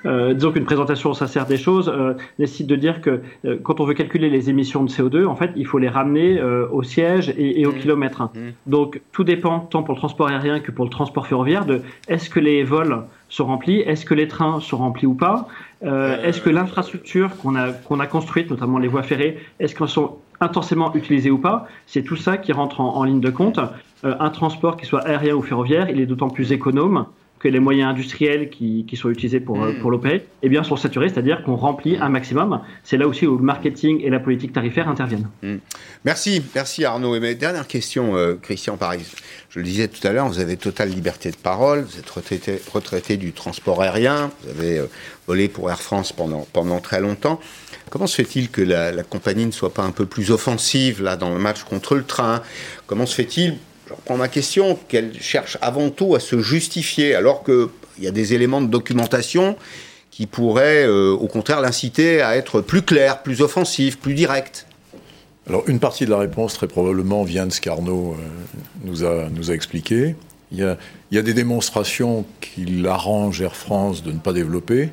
[0.06, 3.84] euh, disons qu'une présentation sincère des choses euh, nécessite de dire que euh, quand on
[3.84, 7.60] veut calculer les émissions de CO2, en fait, il faut les ramener au siège et,
[7.60, 7.78] et au mmh.
[7.78, 8.22] kilomètre.
[8.22, 8.38] Mmh.
[8.66, 12.30] Donc, tout dépend tant pour le transport aérien que pour le transport ferroviaire de est-ce
[12.30, 15.48] que les vols sont remplis, est-ce que les trains sont remplis ou pas,
[15.82, 20.16] est-ce que l'infrastructure qu'on a, qu'on a construite, notamment les voies ferrées, est-ce qu'elles sont
[20.40, 23.60] intensément utilisées ou pas C'est tout ça qui rentre en, en ligne de compte.
[24.04, 27.06] Euh, un transport qui soit aérien ou ferroviaire, il est d'autant plus économe
[27.38, 31.08] que les moyens industriels qui, sont utilisés pour, euh, pour l'opérer eh bien, sont saturés,
[31.08, 32.60] c'est-à-dire qu'on remplit un maximum.
[32.82, 35.28] C'est là aussi où le marketing et la politique tarifaire interviennent.
[35.42, 35.58] Hmm.
[36.04, 37.14] Merci, merci Arnaud.
[37.14, 39.06] Et dernière question, euh, Christian Paris.
[39.50, 42.60] Je le disais tout à l'heure, vous avez totale liberté de parole, vous êtes retraité,
[42.72, 44.82] retraité du transport aérien, vous avez
[45.26, 47.40] volé pour Air France pendant, pendant très longtemps.
[47.88, 51.16] Comment se fait-il que la, la, compagnie ne soit pas un peu plus offensive là
[51.16, 52.42] dans le match contre le train?
[52.86, 53.56] Comment se fait-il
[53.88, 57.68] je reprends ma question, qu'elle cherche avant tout à se justifier, alors qu'il
[58.00, 59.56] y a des éléments de documentation
[60.10, 64.66] qui pourraient, euh, au contraire, l'inciter à être plus clair, plus offensif, plus direct.
[65.48, 68.22] Alors, une partie de la réponse, très probablement, vient de ce qu'Arnaud euh,
[68.84, 70.16] nous, a, nous a expliqué.
[70.52, 70.76] Il y a,
[71.10, 74.90] il y a des démonstrations qu'il arrange Air France de ne pas développer.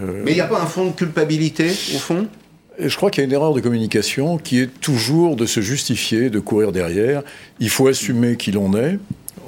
[0.00, 2.28] Euh, Mais il n'y a pas un fond de culpabilité, au fond?
[2.78, 6.30] Je crois qu'il y a une erreur de communication qui est toujours de se justifier,
[6.30, 7.22] de courir derrière.
[7.60, 8.98] Il faut assumer qui l'on est.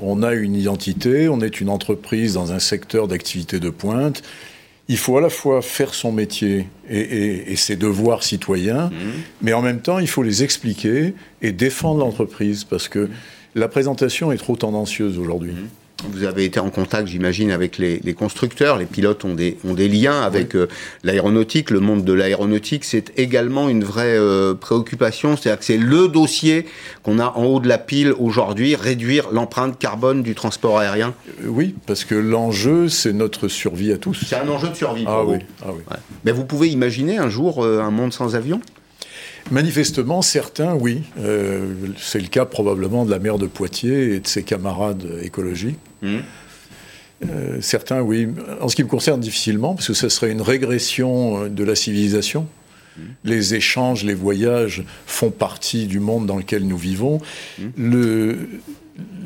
[0.00, 4.22] On a une identité, on est une entreprise dans un secteur d'activité de pointe.
[4.88, 8.94] Il faut à la fois faire son métier et, ses devoirs citoyens, mmh.
[9.42, 13.10] mais en même temps, il faut les expliquer et défendre l'entreprise parce que
[13.54, 15.52] la présentation est trop tendancieuse aujourd'hui.
[15.52, 15.68] Mmh.
[16.04, 18.78] Vous avez été en contact, j'imagine, avec les, constructeurs.
[18.78, 20.68] Les pilotes ont des, ont des liens avec euh,
[21.02, 21.70] l'aéronautique.
[21.70, 25.36] Le monde de l'aéronautique, c'est également une vraie euh, préoccupation.
[25.36, 26.66] C'est-à-dire que c'est le dossier
[27.02, 31.14] qu'on a en haut de la pile aujourd'hui, réduire l'empreinte carbone du transport aérien.
[31.42, 34.24] Euh, oui, parce que l'enjeu, c'est notre survie à tous.
[34.24, 35.04] C'est un enjeu de survie.
[35.06, 35.38] ah, oui.
[35.62, 35.82] ah oui.
[36.24, 38.60] Mais vous pouvez imaginer un jour un monde sans avion?
[39.50, 41.02] Manifestement, certains, oui.
[41.18, 45.78] Euh, c'est le cas probablement de la maire de Poitiers et de ses camarades écologiques.
[46.02, 46.18] Mmh.
[47.28, 48.28] Euh, certains, oui.
[48.60, 51.74] En ce qui me concerne, difficilement, parce que ce serait une régression euh, de la
[51.74, 52.46] civilisation.
[52.96, 53.00] Mmh.
[53.24, 57.20] Les échanges, les voyages font partie du monde dans lequel nous vivons.
[57.58, 57.62] Mmh.
[57.76, 58.38] Le,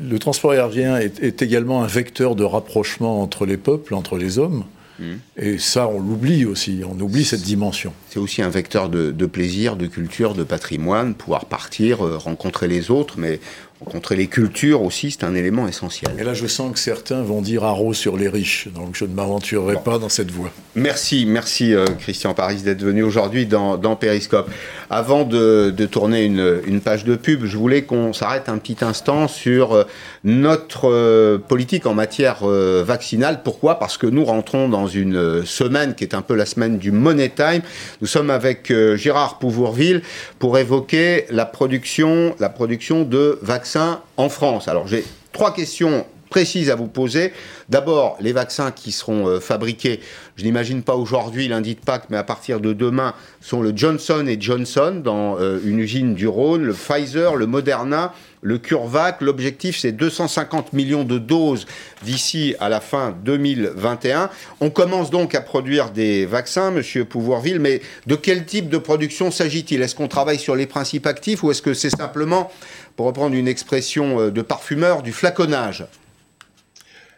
[0.09, 4.39] le, transport aérien est, est, également un vecteur de rapprochement entre les peuples, entre les
[4.39, 4.63] hommes.
[4.99, 5.13] Mm.
[5.37, 7.93] Et ça, on l'oublie aussi, on oublie cette dimension.
[8.09, 12.91] C'est aussi un vecteur de, plaisir, de culture, de patrimoine, pouvoir partir, euh, rencontrer les
[12.91, 13.39] autres, mais
[13.83, 16.11] rencontrer les cultures aussi, c'est un élément essentiel.
[16.17, 19.13] Et là, je sens que certains vont dire haro sur les riches, donc je ne
[19.13, 20.51] m'aventurerai pas dans cette voie.
[20.75, 24.49] Merci, merci euh, Christian Paris d'être venu aujourd'hui dans, dans, Périscope.
[24.89, 29.73] Avant de, tourner une, page de pub, je voulais qu'on s'arrête un petit instant sur
[29.73, 29.83] euh,
[30.23, 33.41] notre euh, politique en matière vaccinale.
[33.43, 33.79] Pourquoi?
[33.79, 37.29] Parce que nous rentrons dans une semaine qui est un peu la semaine du Money
[37.29, 37.61] Time.
[38.01, 40.01] Nous sommes avec Gérard Pouvourville
[40.39, 43.72] pour évoquer la production, la production de vaccins
[44.17, 44.67] en France.
[44.67, 47.31] Alors j'ai trois questions précises à vous poser.
[47.69, 49.99] D'abord, les vaccins qui seront euh, fabriqués,
[50.35, 54.25] je n'imagine pas aujourd'hui, lundi de Pâques, mais à partir de demain, sont le Johnson
[54.27, 59.21] et Johnson dans euh, une usine du Rhône, le Pfizer, le Moderna, le CureVac.
[59.21, 61.67] L'objectif, c'est 250 millions de doses
[62.01, 64.31] d'ici à la fin 2021.
[64.59, 69.29] On commence donc à produire des vaccins, Monsieur Pouvoirville, mais de quel type de production
[69.29, 69.83] s'agit-il?
[69.83, 72.51] Est-ce qu'on travaille sur les principes actifs ou est-ce que c'est simplement
[72.95, 75.85] pour reprendre une expression euh, de parfumeur, du flaconnage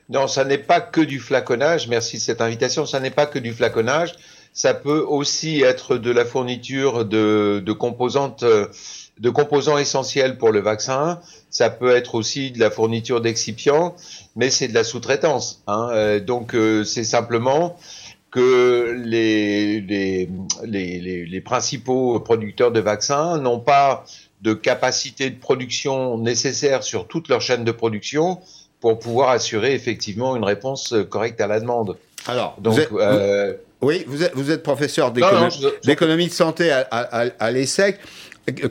[0.09, 1.87] Non, ça n'est pas que du flaconnage.
[1.87, 2.85] Merci de cette invitation.
[2.85, 4.15] Ça n'est pas que du flaconnage.
[4.53, 8.67] Ça peut aussi être de la fourniture de, composantes, euh,
[9.19, 11.19] de composants essentiels pour le vaccin.
[11.49, 13.95] Ça peut être aussi de la fourniture d'excipients,
[14.35, 15.61] mais c'est de la sous-traitance.
[15.67, 15.89] Hein.
[15.91, 17.77] Euh, donc c'est simplement
[18.35, 20.27] que les,
[21.45, 24.03] principaux producteurs de vaccins n'ont pas
[24.41, 28.39] de capacité de production nécessaire sur toute leur chaîne de production
[28.79, 31.97] pour pouvoir assurer effectivement une réponse correcte à la demande.
[32.27, 37.99] Alors, donc, euh, oui, vous êtes, vous êtes professeur d'économie de santé à, à, l'ESSEC.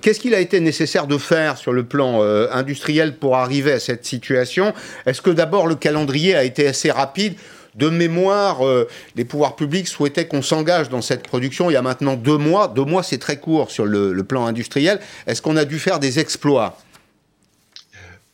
[0.00, 3.80] Qu'est-ce qu'il a été nécessaire de faire sur le plan euh, industriel pour arriver à
[3.80, 4.72] cette situation?
[5.04, 7.34] Est-ce que d'abord le calendrier a été assez rapide
[7.74, 11.82] de mémoire, euh, les pouvoirs publics souhaitaient qu'on s'engage dans cette production il y a
[11.82, 12.68] maintenant deux mois.
[12.68, 15.00] Deux mois, c'est très court sur le, plan industriel.
[15.26, 16.78] Est-ce qu'on a dû faire des exploits?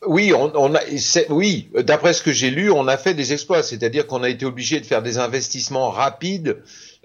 [0.06, 0.32] Oui,
[1.74, 4.80] d'après ce que j'ai lu, on a fait des exploits, c'est-à-dire qu'on a été obligé
[4.80, 6.56] de faire des investissements rapides,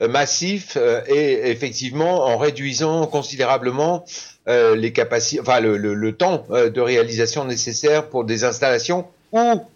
[0.02, 4.06] euh, massifs, euh, et effectivement en réduisant considérablement
[4.48, 9.08] le, temps de réalisation nécessaire pour des installations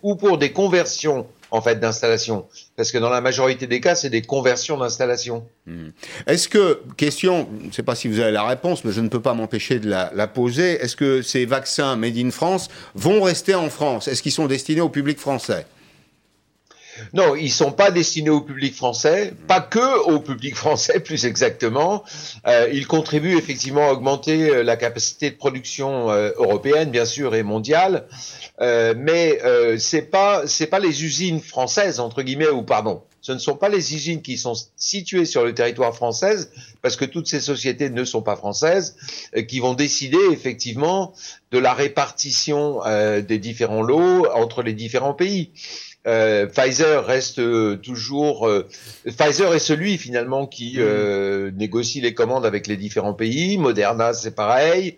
[0.03, 4.09] ou pour des conversions en fait d'installation parce que dans la majorité des cas c'est
[4.09, 5.45] des conversions d'installation.
[5.65, 5.89] Hmm.
[6.27, 9.09] Est-ce que question, je ne sais pas si vous avez la réponse mais je ne
[9.09, 13.55] peux pas m'empêcher de la, poser, est-ce que ces vaccins made in France vont rester
[13.55, 14.07] en France?
[14.07, 15.65] Est-ce qu'ils sont destinés au public français?
[17.13, 22.03] Non, ils sont pas destinés au public français, pas que au public français plus exactement.
[22.47, 27.35] Euh, ils contribuent effectivement à augmenter euh, la capacité de production euh, européenne, bien sûr,
[27.35, 28.05] et mondiale.
[28.61, 29.39] Mais
[29.77, 33.69] c'est pas c'est pas les usines françaises entre guillemets ou pardon, ce ne sont pas
[33.69, 36.35] les usines qui sont situées sur le territoire français
[36.81, 38.97] parce que toutes ces sociétés ne sont pas françaises
[39.47, 41.13] qui vont décider effectivement
[41.51, 42.81] de la répartition
[43.21, 45.51] des différents lots entre les différents pays.
[46.07, 48.47] Euh, Pfizer reste euh, toujours.
[48.47, 48.67] Euh,
[49.05, 51.49] Pfizer est celui finalement qui mm.
[51.57, 53.57] négocie les commandes avec les différents pays.
[53.57, 54.97] Moderna, c'est pareil.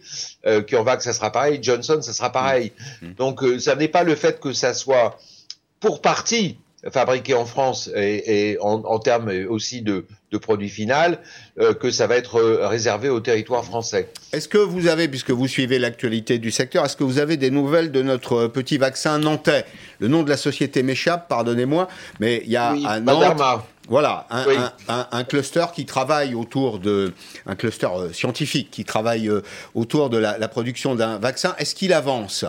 [0.68, 1.60] CureVac, ça sera pareil.
[1.62, 2.72] Johnson, ça sera pareil.
[3.02, 3.08] Mm.
[3.08, 3.14] Mm.
[3.16, 5.18] Donc, ça n'est pas le fait que ça soit
[5.80, 6.58] pour partie
[6.92, 10.06] fabriqué en France et, en, termes aussi de,
[10.38, 11.20] produit final,
[11.60, 14.10] euh, que ça va être euh, réservé au territoire français.
[14.34, 17.52] Est-ce que vous avez, puisque vous suivez l'actualité du secteur, est-ce que vous avez des
[17.52, 19.66] nouvelles de notre petit vaccin nantais?
[20.00, 21.88] Le nom de la société m'échappe, pardonnez-moi,
[22.20, 23.00] mais il y a un
[23.90, 24.28] Voilà,
[24.88, 27.14] un, cluster qui travaille autour de,
[27.46, 29.30] un cluster euh, scientifique qui travaille
[29.76, 31.56] autour de la production d'un vaccin.
[31.58, 32.46] Est-ce qu'il avance?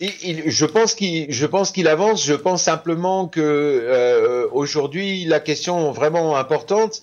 [0.00, 2.24] Je pense qu'il, je pense qu'il avance.
[2.24, 7.02] Je pense simplement que euh, aujourd'hui, la question vraiment importante,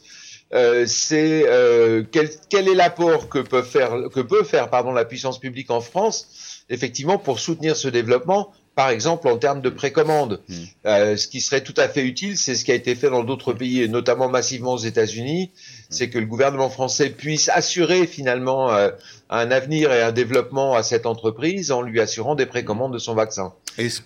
[0.53, 5.05] euh, c'est euh, quel, quel, est l'apport que peut faire, que peut faire, pardon, la
[5.05, 10.41] puissance publique en France, effectivement, pour soutenir ce développement par exemple en termes de précommande.
[10.47, 10.63] Hmm.
[10.85, 13.23] Euh, ce qui serait tout à fait utile, c'est ce qui a été fait dans
[13.23, 15.51] d'autres pays, et notamment massivement aux États-Unis,
[15.89, 18.89] c'est que le gouvernement français puisse assurer finalement euh,
[19.29, 23.13] un avenir et un développement à cette entreprise en lui assurant des précommandes de son
[23.15, 23.53] vaccin,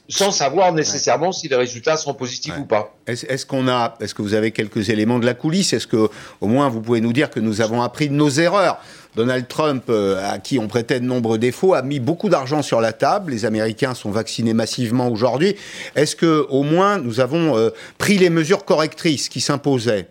[0.08, 2.62] sans savoir nécessairement si les résultats seront positifs Ouais.
[2.62, 2.96] ou pas.
[3.08, 5.74] est-ce- est-ce qu'on a, est-ce que vous avez quelques éléments de la coulisse?
[5.74, 6.10] Est-ce que,
[6.42, 8.78] au moins, vous pouvez nous dire que nous avons appris de nos erreurs?
[9.16, 12.80] Donald Trump, euh, à qui on prêtait de nombreux défauts, a mis beaucoup d'argent sur
[12.80, 13.32] la table.
[13.32, 15.56] Les Américains sont vaccinés massivement aujourd'hui.
[15.96, 20.08] Est-ce que, au moins, nous avons euh, pris les mesures correctrices qui s'imposaient?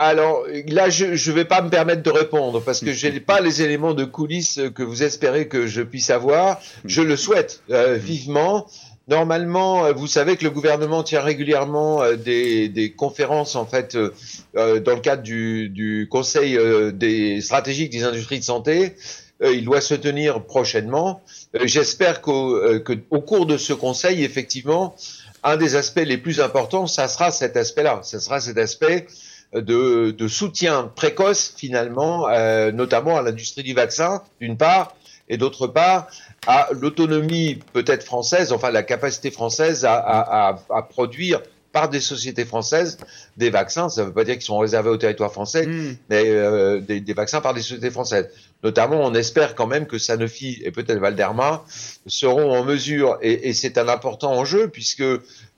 [0.00, 3.40] Alors là, je ne vais pas me permettre de répondre parce que je n'ai pas
[3.40, 6.60] les éléments de coulisses que vous espérez que je puisse avoir.
[6.84, 8.68] Je le souhaite euh, vivement.
[9.08, 13.96] Normalement, euh, vous savez que le gouvernement tient régulièrement euh, des, des conférences en fait
[13.96, 14.14] euh,
[14.56, 18.94] euh, dans le cadre du, du Conseil euh, des stratégiques des industries de santé.
[19.42, 21.22] Euh, il doit se tenir prochainement.
[21.56, 24.94] Euh, J'espère qu'au euh, que, au cours de ce Conseil, effectivement,
[25.42, 28.00] un des aspects les plus importants, ça sera cet aspect-là.
[28.02, 29.06] Ça sera cet aspect
[29.52, 34.94] de, de soutien précoce finalement, euh, notamment à l'industrie du vaccin, d'une part,
[35.28, 36.08] et d'autre part
[36.46, 42.00] à l'autonomie peut-être française, enfin la capacité française à, à, à, à produire par des
[42.00, 42.96] sociétés françaises
[43.36, 43.90] des vaccins.
[43.90, 45.68] Ça ne veut pas dire qu'ils sont réservés au territoire français,
[46.08, 48.30] mais euh, des, des vaccins par des sociétés françaises.
[48.64, 51.64] Notamment, on espère quand même que Sanofi et peut-être Valderma
[52.06, 55.04] seront en mesure, et, et c'est un important enjeu, puisque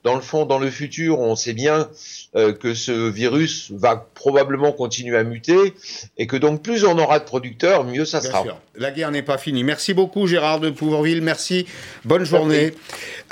[0.03, 1.89] dans le fond, dans le futur, on sait bien
[2.35, 5.75] euh, que ce virus va probablement continuer à muter,
[6.17, 8.43] et que donc plus on aura de producteurs, mieux ça Bien sera.
[8.43, 8.57] sûr.
[8.77, 9.63] La guerre n'est pas finie.
[9.63, 11.21] Merci beaucoup, Gérard de Pouvourville.
[11.21, 11.67] Merci.
[12.05, 12.73] Bonne journée.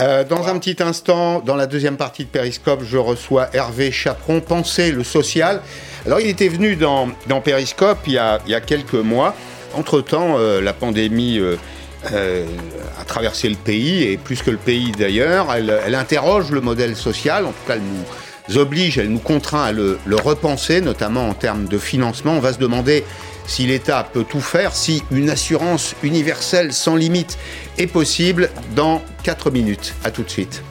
[0.00, 4.40] Euh, dans un petit instant, dans la deuxième partie de Périscope, je reçois Hervé Chaperon,
[4.40, 5.62] Penser le social.
[6.06, 9.34] Alors, il était venu dans, dans Périscope il y, a, il y a quelques mois.
[9.74, 11.38] Entre-temps, euh, la pandémie
[12.12, 12.46] euh,
[13.00, 15.52] a traversé le pays, et plus que le pays d'ailleurs.
[15.52, 17.44] Elle, interroge le modèle social.
[17.44, 21.34] En tout cas, elle nous oblige, elle nous contraint à le, le repenser, notamment en
[21.34, 22.32] termes de financement.
[22.32, 23.04] On va se demander
[23.46, 27.38] si l'État peut tout faire, si une assurance universelle sans limite
[27.78, 29.94] est possible dans 4 minutes.
[30.04, 30.62] À tout de suite.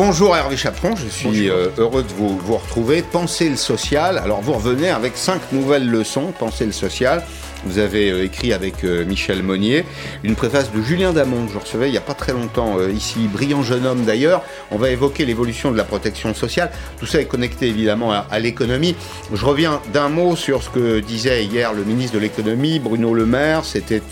[0.00, 3.02] Bonjour Hervé Chaperon, je suis euh, heureux de vous, vous retrouver.
[3.02, 4.16] Pensez le social.
[4.18, 6.32] Alors vous revenez avec cinq nouvelles leçons.
[6.38, 7.24] Pensez le social.
[7.64, 9.84] Vous avez euh, écrit avec euh, Michel Monnier
[10.22, 12.90] une préface de Julien Damon que je recevais il n'y a pas très longtemps euh,
[12.90, 14.42] ici, brillant jeune homme d'ailleurs.
[14.70, 16.70] On va évoquer l'évolution de la protection sociale.
[16.98, 18.94] Tout ça est connecté évidemment à, l'économie.
[19.32, 23.26] Je reviens d'un mot sur ce que disait hier le ministre de l'économie, Bruno Le
[23.26, 23.64] Maire.
[23.64, 24.02] C'était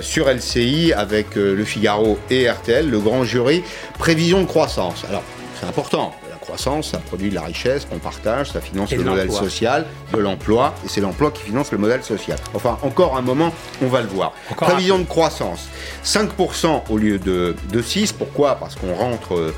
[0.00, 3.62] sur LCI avec Le Figaro et RTL, le grand jury.
[3.98, 5.04] Prévision de croissance.
[5.08, 5.24] Alors,
[5.60, 6.14] c'est important.
[6.42, 10.18] Croissance, ça produit de la richesse qu'on partage, ça finance Et le modèle social, de
[10.18, 12.38] l'emploi, et c'est l'emploi qui finance le modèle social.
[12.52, 14.32] Enfin, encore un moment, on va le voir.
[14.50, 15.68] Encore Prévision de croissance,
[16.04, 18.12] 5% au lieu de, de 6.
[18.12, 18.56] Pourquoi?
[18.56, 19.54] Parce qu'on rentre euh,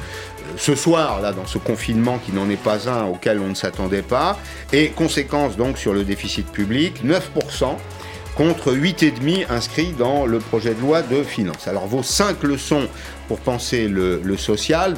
[0.56, 4.02] ce soir, là, dans ce confinement qui n'en est pas un auquel on ne s'attendait
[4.02, 4.38] pas.
[4.72, 7.76] Et conséquence donc sur le déficit public, 9%
[8.36, 11.68] contre 8,5 inscrits dans le projet de loi de finances.
[11.68, 12.88] Alors vos cinq leçons
[13.28, 14.94] pour penser le, le social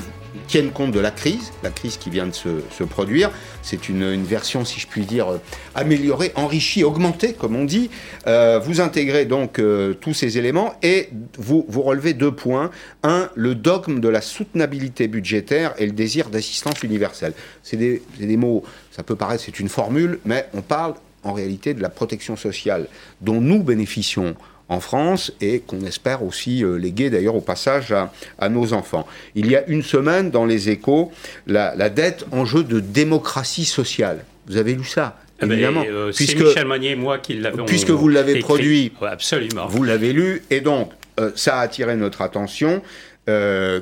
[0.47, 3.31] tiennent compte de la crise, la crise qui vient de se, produire.
[3.63, 5.39] C'est une, version, si je puis dire, euh,
[5.75, 7.91] améliorée, enrichie, augmentée, comme on dit.
[8.27, 12.71] Euh, vous intégrez donc euh, tous ces éléments et vous, relevez deux points.
[13.03, 17.33] Un, le dogme de la soutenabilité budgétaire et le désir d'assistance universelle.
[17.63, 21.83] C'est des mots, ça peut paraître, c'est une formule, mais on parle en réalité de
[21.83, 22.87] la protection sociale
[23.21, 24.37] dont nous bénéficions
[24.69, 29.07] en France et qu'on espère aussi euh, léguer d'ailleurs au passage à, à nos enfants.
[29.35, 31.13] Il y a une semaine dans les échos,
[31.47, 34.25] la, la dette en jeu de démocratie sociale.
[34.47, 37.65] Vous avez lu ça Eh ben, Évidemment, euh, puisque, Michel Monnier et moi qui l'avons
[37.65, 38.43] puisque vous l'avez écrit.
[38.43, 38.93] produit.
[39.01, 39.67] Ouais, absolument.
[39.67, 42.83] vous l'avez lu, et donc euh, ça a attiré notre attention.
[43.29, 43.81] Euh,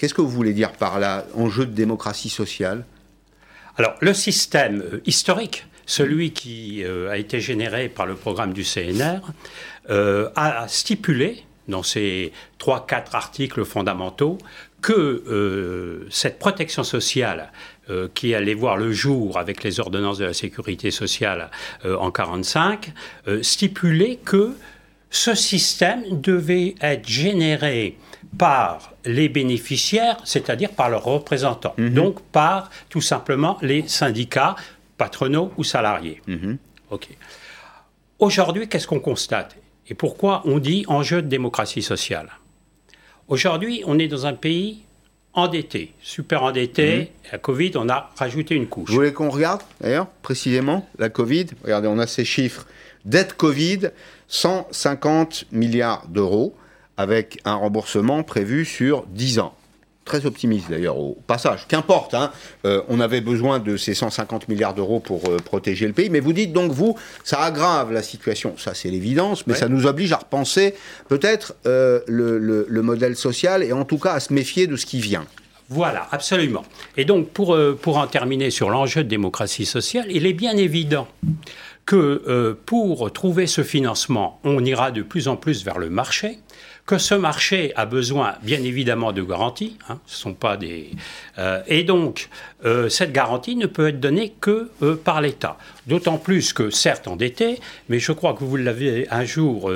[0.00, 2.86] Qu'est-ce que vous voulez dire par là, enjeu de démocratie sociale?
[3.76, 8.64] Alors, le système euh, historique, celui qui euh, a été généré par le programme du
[8.64, 14.38] CNR, euh, a stipulé dans ces trois, quatre articles fondamentaux
[14.82, 17.52] que euh, cette protection sociale
[17.90, 21.50] euh, qui allait voir le jour avec les ordonnances de la sécurité sociale
[21.84, 22.92] euh, en 45
[23.28, 24.52] euh, stipulait que
[25.10, 27.98] ce système devait être généré
[28.38, 34.54] par les bénéficiaires, c'est-à-dire par leurs représentants, donc par tout simplement les syndicats
[34.96, 36.22] patronaux ou salariés.
[36.90, 37.08] Ok.
[38.20, 39.56] Aujourd'hui, qu'est-ce qu'on constate?
[39.90, 42.30] Et pourquoi on dit enjeu de démocratie sociale?
[43.28, 44.82] Aujourd'hui, on est dans un pays
[45.32, 47.10] endetté, super endetté.
[47.32, 48.88] La Covid, on a rajouté une couche.
[48.88, 51.46] Vous voulez qu'on regarde, d'ailleurs, précisément, la Covid?
[51.64, 52.66] Regardez, on a ces chiffres.
[53.04, 53.90] Dette Covid,
[54.28, 56.54] 150 milliards d'euros,
[56.96, 59.54] avec un remboursement prévu sur 10 ans.
[60.10, 61.66] Très optimiste d'ailleurs au passage.
[61.68, 62.32] Qu'importe, hein,
[62.64, 66.10] euh, on avait besoin de ces 150 milliards d'euros pour euh, protéger le pays.
[66.10, 68.54] Mais vous dites donc, vous, ça aggrave la situation.
[68.58, 69.58] Ça, c'est l'évidence, mais Ouais.
[69.60, 70.74] ça nous oblige à repenser
[71.08, 74.74] peut-être euh, le, le- le modèle social et en tout cas à se méfier de
[74.74, 75.26] ce qui vient.
[75.68, 76.64] Voilà, absolument.
[76.96, 81.06] Et donc, pour, pour en terminer sur l'enjeu de démocratie sociale, il est bien évident
[81.86, 86.38] que euh, pour trouver ce financement, on ira de plus en plus vers le marché,
[86.86, 89.76] que ce marché a besoin, bien évidemment, de garanties.
[89.88, 90.90] hein, ce sont pas des
[91.38, 92.28] euh, et donc
[92.64, 95.56] euh, cette garantie ne peut être donnée que euh, par l'État.
[95.86, 99.70] D'autant plus que, certes, endetté, mais je crois que vous l'avez un jour.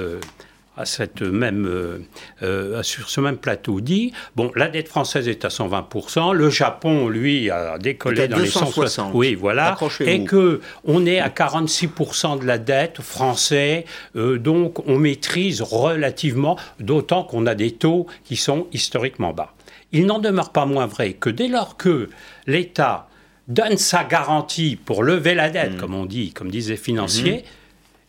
[0.77, 1.99] À cette même, euh,
[2.43, 7.09] euh, sur ce même plateau dit, bon, la dette française est à 120%, le Japon,
[7.09, 8.75] lui, a décollé à dans les 260.
[8.75, 9.11] 160.
[9.14, 9.77] Oui, voilà.
[10.01, 13.85] Et que on est à 46% de la dette français,
[14.16, 19.55] euh, donc on maîtrise relativement, d'autant qu'on a des taux qui sont historiquement bas.
[19.93, 22.11] Il n'en demeure pas moins vrai que dès lors que
[22.49, 23.09] l'État
[23.47, 25.53] donne sa garantie pour lever la Mmh.
[25.53, 27.45] dette, comme on dit, comme disait financier,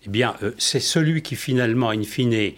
[0.06, 2.54] eh bien, euh, c'est celui qui finalement, in fine,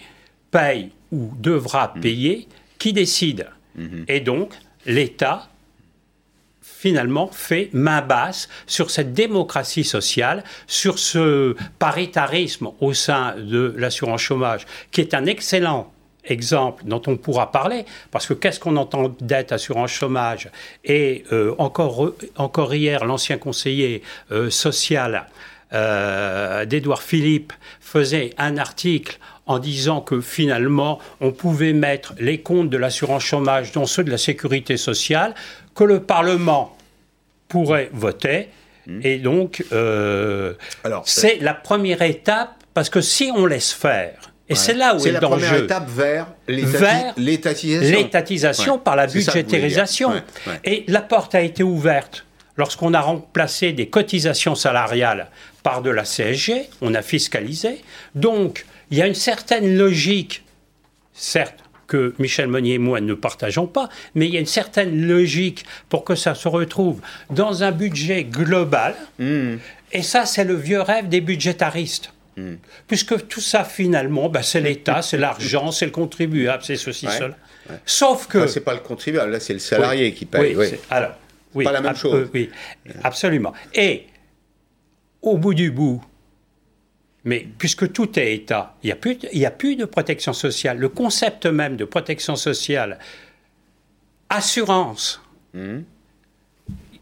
[0.51, 2.01] paye ou devra Mmh.
[2.01, 2.47] payer
[2.79, 3.47] qui décide.
[4.07, 4.53] Et donc,
[4.87, 5.49] l'État,
[6.61, 14.21] finalement, fait main basse sur cette démocratie sociale, sur ce paritarisme au sein de l'assurance
[14.21, 15.91] chômage, qui est un excellent
[16.23, 20.49] exemple dont on pourra parler, parce que qu'est-ce qu'on entend dette assurance chômage?
[20.83, 25.27] Et euh, encore, encore hier, l'ancien conseiller euh, social
[25.73, 32.69] euh, d'Édouard Philippe faisait un article en disant que finalement, on pouvait mettre les comptes
[32.69, 35.33] de l'assurance chômage dans ceux de la sécurité sociale,
[35.73, 36.75] que le Parlement
[37.47, 38.49] pourrait voter.
[39.03, 40.53] Et donc, euh,
[41.05, 45.09] c'est la première étape, parce que si on laisse faire, et c'est là où C'est
[45.09, 47.97] est la le première étape vers l'étati- Vers l'étatisation.
[47.97, 48.79] l'étatisation Ouais.
[48.79, 50.59] par la ouais.
[50.63, 52.25] Et la porte a été ouverte
[52.57, 55.27] lorsqu'on a remplacé des cotisations salariales
[55.63, 57.81] par de la CSG, on a fiscalisé.
[58.15, 60.43] Donc, il y a une certaine logique,
[61.13, 65.07] certes, que Michel Monnier et moi ne partageons pas, mais il y a une certaine
[65.07, 66.99] logique pour que ça se retrouve
[67.29, 68.93] dans un budget global.
[69.19, 69.55] Mmh.
[69.93, 72.11] Et ça, c'est le vieux rêve des budgétaristes.
[72.87, 77.17] Puisque tout ça, finalement, bah, c'est l'État, c'est l'argent, c'est le contribuable, c'est ceci, Ouais,
[77.17, 77.35] cela.
[77.83, 78.37] Sauf que...
[78.39, 80.55] Ah, c'est pas le contribuable, là c'est le salarié Oui, qui paye.
[80.55, 80.77] oui, oui.
[80.91, 81.13] alors,
[81.57, 82.13] oui, Pas la même chose.
[82.13, 82.49] euh, oui,
[83.03, 83.53] absolument.
[83.73, 84.05] Et
[85.21, 86.01] au bout du bout,
[87.23, 89.85] mais puisque tout est État, il n'y a, plus de- il y a plus de
[89.85, 90.77] protection sociale.
[90.77, 92.99] Le concept même de protection sociale,
[94.29, 95.21] assurance,
[95.53, 95.79] Mmh.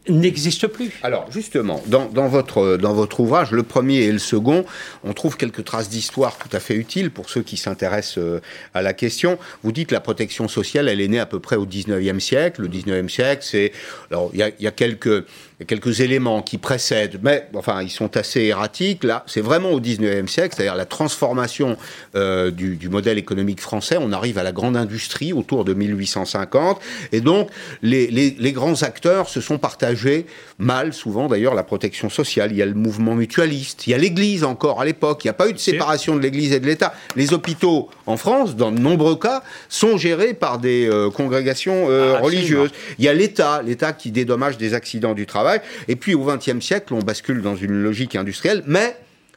[0.08, 0.92] N'existe plus.
[1.02, 4.64] Alors justement, dans, dans votre, dans votre ouvrage, le premier et le second,
[5.04, 8.40] on trouve quelques traces d'histoire tout à fait utiles pour ceux qui s'intéressent euh,
[8.74, 9.38] à la question.
[9.62, 12.62] Vous dites que la protection sociale, elle est née à peu près au 19e siècle.
[12.62, 13.72] Le 19e siècle, c'est...
[14.10, 15.24] Alors il y a, y a quelques...
[15.58, 19.04] il y a quelques éléments qui précèdent, mais enfin, ils sont assez erratiques.
[19.04, 21.78] Là, c'est vraiment au 19e siècle, c'est-à-dire la transformation
[22.14, 23.96] euh, du, du modèle économique français.
[23.98, 26.78] On arrive à la grande industrie autour de 1850.
[27.12, 27.48] Et donc,
[27.80, 30.26] les, les- les grands acteurs se sont partagés
[30.58, 32.50] mal, souvent d'ailleurs, la protection sociale.
[32.52, 35.24] Il y a le mouvement mutualiste, il y a l'Église encore à l'époque.
[35.24, 36.92] Il n'y a pas eu de séparation de l'Église et de l'État.
[37.16, 42.16] Les hôpitaux en France, dans de nombreux cas, sont gérés par des euh, congrégations euh,
[42.18, 42.70] Ah, religieuses.
[42.98, 45.45] Il y a l'État, l'État qui dédommage des accidents du travail.
[45.88, 48.96] Et puis au XXe siècle, on bascule dans une logique industrielle, mais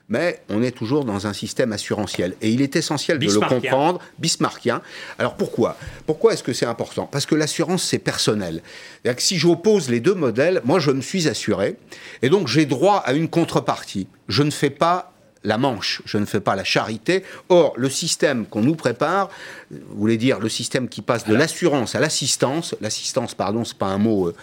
[0.09, 2.33] mais on est toujours dans un système assurantiel.
[2.41, 4.81] Et il est essentiel de le comprendre, bismarckien.
[5.19, 5.77] Alors pourquoi?
[6.07, 7.07] Pourquoi est-ce que c'est important?
[7.11, 8.63] Parce que l'assurance, c'est personnel.
[9.03, 11.75] C'est-à-dire que si j'oppose les deux modèles, moi je me suis assuré,
[12.23, 14.07] et donc j'ai droit à une contrepartie.
[14.27, 17.23] Je ne fais pas la manche, je ne fais pas la charité.
[17.49, 19.29] Or, le système qu'on nous prépare,
[19.71, 23.87] vous voulez dire le système qui passe de l'assurance à l'assistance, l'assistance, pardon, c'est pas
[23.87, 24.35] un mot, euh,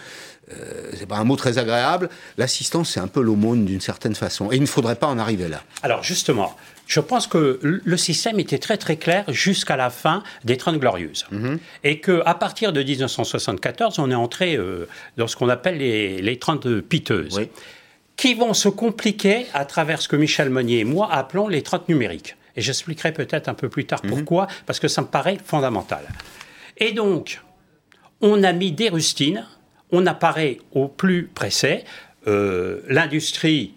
[0.53, 2.09] euh, c'est pas un mot très agréable.
[2.37, 5.47] L'assistance, c'est un peu l'aumône d'une certaine façon, et il ne faudrait pas en arriver
[5.47, 5.61] là.
[5.83, 6.55] Alors justement,
[6.87, 11.25] je pense que le système était très très clair jusqu'à la fin des Trente Glorieuses.
[11.83, 14.87] Et qu'à partir de 1974, on est entré euh,
[15.17, 17.49] dans ce qu'on appelle les, les Trente Piteuses, Oui.
[18.15, 21.89] qui vont se compliquer à travers ce que Michel Monnier et moi appelons les Trente
[21.89, 22.37] numériques.
[22.55, 26.03] Et j'expliquerai peut-être un peu plus tard pourquoi, parce que ça me paraît fondamental.
[26.77, 27.41] Et donc,
[28.21, 29.45] on a mis des rustines,
[29.91, 31.83] on apparaît au plus pressé,
[32.27, 33.73] euh, l'industrie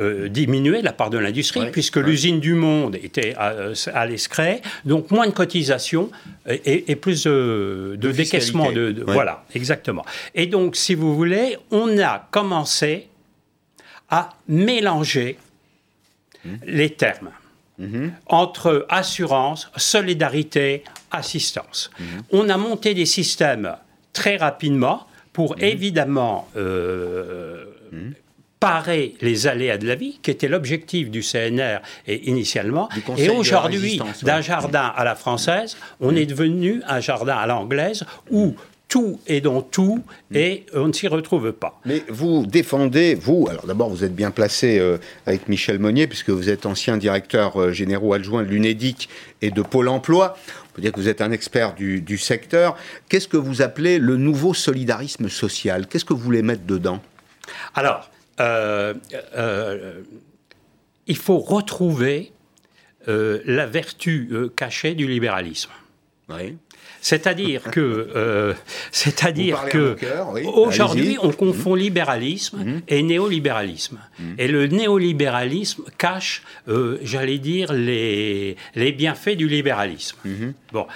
[0.00, 4.60] euh, diminué la part de l'industrie, puisque l'usine du monde était à, allait se créer,
[4.84, 6.12] donc moins de cotisations
[6.46, 8.70] et, plus de, de, décaissement.
[8.70, 10.04] De, Voilà, exactement.
[10.36, 13.08] Et donc, si vous voulez, on a commencé
[14.08, 15.36] à mélanger
[16.44, 16.50] mmh.
[16.66, 17.30] les termes.
[17.80, 18.08] Mmh.
[18.26, 21.92] entre assurance, solidarité, assistance.
[21.98, 22.04] Mmh.
[22.32, 23.76] On a monté des systèmes
[24.12, 25.07] très rapidement
[25.38, 27.66] pour évidemment euh,
[28.58, 31.78] parer les aléas de la vie, qui était l'objectif du CNR
[32.08, 32.88] et initialement.
[33.16, 38.56] Et aujourd'hui, d'un jardin à la française, on est devenu un jardin à l'anglaise où
[38.88, 40.02] tout est dans tout
[40.34, 41.78] et on ne s'y retrouve pas.
[41.84, 46.30] Mais vous défendez, vous, alors d'abord vous êtes bien placé euh, avec Michel Monnier, puisque
[46.30, 49.08] vous êtes ancien directeur euh, général adjoint de l'UNEDIC
[49.42, 50.36] et de Pôle emploi.
[50.78, 52.76] Peut dire que vous êtes un expert du, du secteur.
[53.08, 55.88] Qu'est-ce que vous appelez le nouveau solidarisme social?
[55.88, 57.02] Qu'est-ce que vous voulez mettre dedans?
[57.74, 58.08] Alors,
[58.38, 58.94] euh,
[59.36, 60.02] euh,
[61.08, 62.30] il faut retrouver
[63.08, 65.72] euh, la vertu cachée du libéralisme.
[67.00, 68.54] C'est-à-dire que,
[68.92, 69.96] c'est-à-dire que
[70.44, 71.80] aujourd'hui, on confond mhm.
[71.80, 72.82] libéralisme mhm.
[72.88, 73.98] et néolibéralisme.
[74.18, 74.34] Mhm.
[74.38, 76.42] Et le néolibéralisme cache,
[77.02, 80.18] j'allais dire, les, les bienfaits du libéralisme.
[80.72, 80.86] Bon,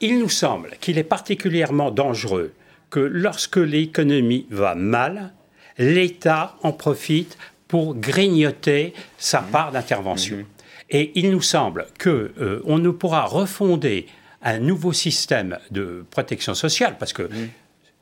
[0.00, 2.52] il nous semble qu'il est particulièrement dangereux
[2.90, 5.32] que lorsque l'économie va mal,
[5.78, 7.36] l'État en profite
[7.68, 10.38] pour grignoter sa part d'intervention.
[10.90, 14.06] Et il nous semble qu'on euh, ne pourra refonder
[14.46, 17.48] un nouveau système de protection sociale, parce que mmh.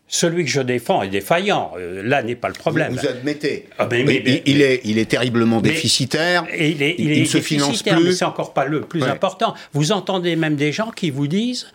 [0.06, 1.72] celui que je défends est défaillant.
[1.78, 2.92] Euh, là n'est pas le problème.
[2.92, 3.66] Vous, admettez.
[3.78, 6.46] Ah, il, est, il est terriblement déficitaire.
[6.56, 8.04] il, est, il, ne se finance plus.
[8.04, 9.54] Mais c'est encore pas le plus important.
[9.72, 11.68] Vous entendez même des gens qui vous disent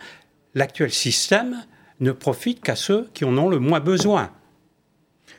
[0.54, 1.56] l'actuel système
[1.98, 4.30] ne profite qu'à ceux qui en ont le moins besoin.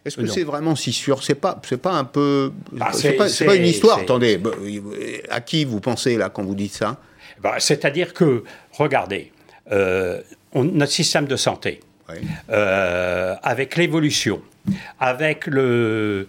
[0.03, 1.23] Est-ce que c'est vraiment si sûr?
[1.23, 3.99] C'est pas, c'est pas un peu, bah, c'est pas, une histoire.
[3.99, 4.51] Attendez, bah,
[5.29, 6.99] à qui vous pensez là quand vous dites ça?
[7.41, 9.31] Bah, C'est-à-dire que, regardez,
[9.71, 10.21] euh,
[10.53, 11.79] notre système de santé,
[12.49, 14.41] euh, avec l'évolution,
[14.99, 16.27] avec le,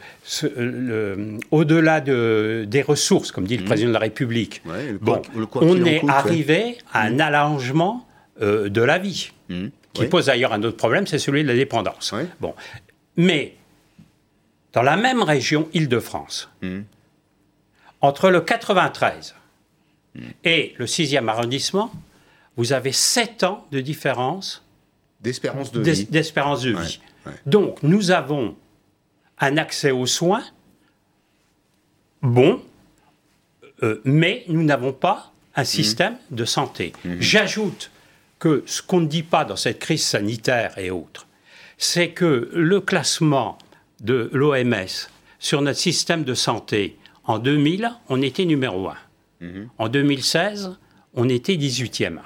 [1.51, 3.67] au-delà de, des ressources, comme dit le mmh.
[3.67, 4.63] président de la République,
[5.01, 5.23] bon,
[5.55, 7.21] on est arrivé à un mmh.
[7.21, 8.07] allongement
[8.41, 9.67] euh, de la vie, mmh.
[9.93, 12.15] qui pose d'ailleurs un autre problème, c'est celui de la dépendance.
[12.41, 12.55] Bon,
[13.17, 13.55] mais
[14.73, 16.49] dans la même région Île-de-France,
[18.01, 19.41] entre le 93 hmm.
[20.45, 21.93] Et le 6e arrondissement,
[22.57, 24.65] vous avez 7 ans de différence
[25.21, 26.05] d'espérance de vie.
[26.07, 27.01] D'espérance de vie.
[27.47, 28.57] Donc, nous avons
[29.39, 30.45] un accès aux soins
[32.23, 32.63] bon,
[33.83, 35.67] euh, mais nous n'avons pas un hmm.
[35.67, 36.93] système de santé.
[37.19, 37.91] J'ajoute
[38.39, 41.27] que ce qu'on ne dit pas dans cette crise sanitaire et autres,
[41.79, 43.59] c'est que le classement
[44.01, 45.09] de l'OMS
[45.39, 48.97] sur notre système de santé, en 2000, on était numéro 1.
[49.43, 49.68] Mhm.
[49.78, 50.78] En 2016,
[51.14, 52.20] on était 18e.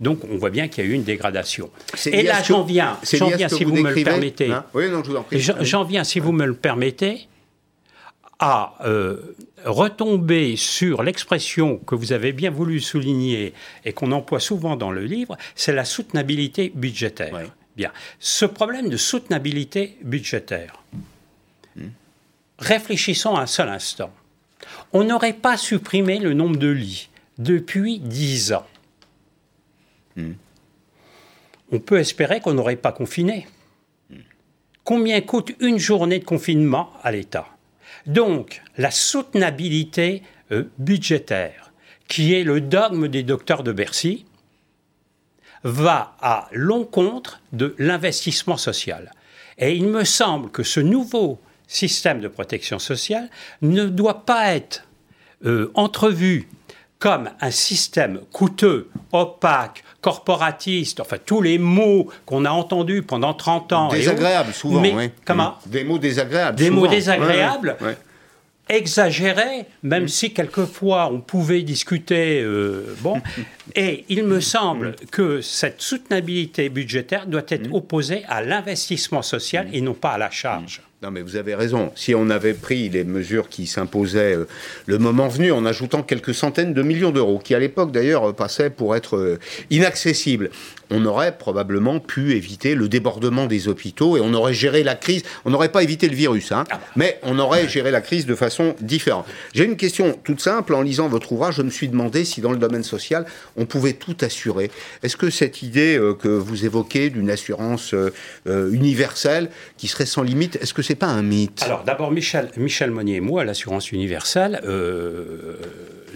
[0.00, 1.70] Donc on voit bien qu'il y a eu une dégradation.
[2.06, 4.52] Et là, j'en viens, j'en viens si vous, me le permettez.
[4.52, 5.40] Hein oui, non, je vous en prie.
[5.40, 7.28] J'en viens, si vous me le permettez,
[8.38, 9.34] à euh,
[9.64, 15.04] retomber sur l'expression que vous avez bien voulu souligner et qu'on emploie souvent dans le
[15.04, 17.34] livre, c'est la soutenabilité budgétaire.
[17.76, 17.92] Bien.
[18.18, 20.82] Ce problème de soutenabilité budgétaire,
[22.58, 24.12] réfléchissons un seul instant.
[24.92, 27.08] On n'aurait pas supprimé le nombre de lits
[27.38, 28.66] depuis dix ans.
[31.72, 33.46] On peut espérer qu'on n'aurait pas confiné.
[34.84, 37.48] Combien coûte une journée de confinement à l'État?
[38.06, 40.22] Donc, la soutenabilité
[40.52, 41.72] euh, budgétaire,
[42.06, 44.26] qui est le dogme des docteurs de Bercy,
[45.64, 49.10] va à l'encontre de l'investissement social.
[49.58, 53.28] Et il me semble que ce nouveau système de protection sociale
[53.62, 54.84] ne doit pas être
[55.44, 56.48] euh, entrevu
[56.98, 63.72] comme un système coûteux, opaque, corporatiste, enfin tous les mots qu'on a entendus pendant 30
[63.72, 63.88] ans.
[63.88, 64.80] Désagréables, souvent.
[64.80, 66.56] Mais, Comment Des mots désagréables.
[66.56, 67.76] Des mots désagréables
[68.68, 70.08] exagéré, même mm.
[70.08, 72.40] si quelquefois on pouvait discuter.
[72.42, 73.20] Euh, bon,
[73.74, 75.06] et il me semble mm.
[75.10, 77.74] que cette soutenabilité budgétaire doit être mm.
[77.74, 80.82] opposée à l'investissement social et non pas à la charge.
[81.02, 81.92] Non, mais vous avez raison.
[81.94, 84.48] Si on avait pris les mesures qui s'imposaient euh,
[84.86, 88.70] le moment venu, en ajoutant quelques centaines de millions d'euros, qui à l'époque d'ailleurs passaient
[88.70, 89.38] pour être euh,
[89.68, 90.50] inaccessibles,
[90.90, 95.22] on aurait probablement pu éviter le débordement des hôpitaux et on aurait géré la crise.
[95.44, 96.80] On n'aurait pas évité le virus, hein, ah.
[96.96, 99.26] mais on aurait géré la crise de façon différente.
[99.54, 100.74] J'ai une question toute simple.
[100.74, 103.26] En lisant votre ouvrage, je me suis demandé si dans le domaine social,
[103.56, 104.70] on pouvait tout assurer.
[105.02, 107.94] Est-ce que cette idée euh, que vous évoquez d'une assurance
[108.46, 111.62] universelle qui serait sans limite, est-ce que c'est pas un mythe?
[111.62, 115.56] Alors d'abord, Michel, Michel Monnier et moi, l'assurance universelle, euh,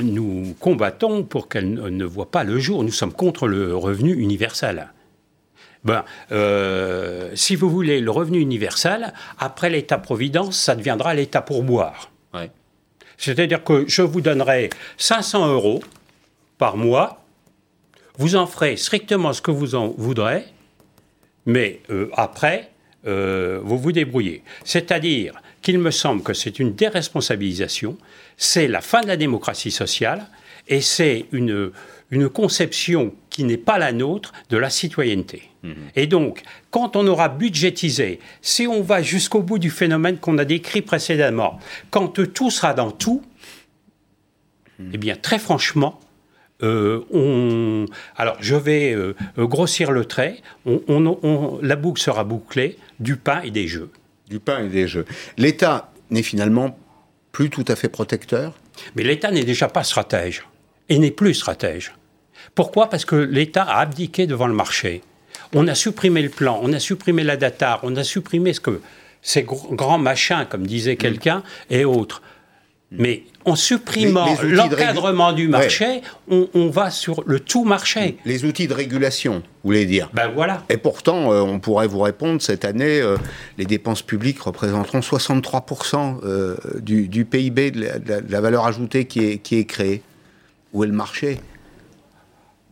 [0.03, 2.85] nous combattons pour qu'elle ne voit pas le jour.
[2.85, 4.60] Nous sommes contre le revenu universel.
[5.85, 12.11] Ben, euh, si vous voulez le revenu universel, après l'État-providence, ça deviendra l'État pourboire.
[12.35, 12.51] Ouais.
[13.17, 15.83] C'est-à-dire que je vous donnerai 500 euros
[16.59, 17.25] par mois,
[18.19, 20.45] vous en ferez strictement ce que vous en voudrez,
[21.47, 22.71] mais euh, après,
[23.07, 24.43] euh, vous vous débrouillez.
[24.65, 27.97] C'est-à-dire qu'il me semble que c'est une déresponsabilisation,
[28.37, 30.27] c'est la fin de la démocratie sociale,
[30.69, 31.73] et c'est une,
[32.11, 35.45] une conception qui n'est pas la nôtre de la citoyenneté.
[35.95, 40.45] Et donc, quand on aura budgétisé, si on va jusqu'au bout du phénomène qu'on a
[40.45, 41.59] décrit précédemment,
[41.91, 43.23] quand tout sera dans tout,
[44.93, 46.01] eh bien, très franchement,
[46.63, 53.17] euh, on, alors je vais euh, grossir le trait, on- la boucle sera bouclée du
[53.17, 53.91] pain et des jeux.
[54.29, 55.05] Du pain et des jeux.
[55.39, 56.79] L'État n'est finalement
[57.33, 58.55] plus tout à fait protecteur?
[58.97, 60.43] Mais l'État n'est déjà pas stratège
[60.89, 61.93] et n'est plus stratège.
[62.55, 62.89] Pourquoi?
[62.91, 65.03] Parce que l'État a abdiqué devant le marché.
[65.55, 68.81] On a supprimé le plan, on a supprimé la data, on a supprimé ce que
[69.23, 72.23] ces gr- grands machins, comme disait quelqu'un, et autres.
[72.93, 75.51] Mais en supprimant l'encadrement du Ouais.
[75.51, 78.17] marché, on, on va sur le tout marché.
[78.25, 80.11] Les outils de régulation, vous voulez dire?
[80.13, 80.65] Ben voilà.
[80.69, 83.17] Et pourtant, euh, on pourrait vous répondre, cette année, euh,
[83.59, 88.41] les dépenses publiques représenteront 63% euh, du, du PIB, de la, de la- de la
[88.41, 90.03] valeur ajoutée qui est, qui est créée.
[90.73, 91.39] Où est le marché?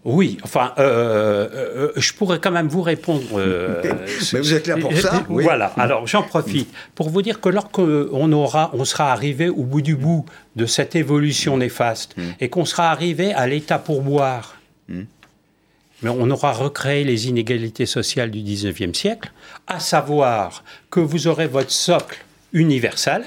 [0.05, 3.25] Oui, enfin, euh, euh, je pourrais quand même vous répondre.
[3.35, 3.83] euh,
[4.33, 5.43] Mais vous êtes là pour ça, oui.
[5.45, 5.73] Voilà.
[5.77, 9.97] Alors, j'en profite pour vous dire que lorsqu'on aura, on sera arrivé au bout du
[9.97, 10.25] bout
[10.57, 12.23] de cette évolution néfaste Mm.
[12.41, 14.57] et qu'on sera arrivé à l'état pourboire,
[14.89, 19.33] mais on aura recréé les inégalités sociales du 19e siècle,
[19.67, 23.25] à savoir que vous aurez votre socle universel,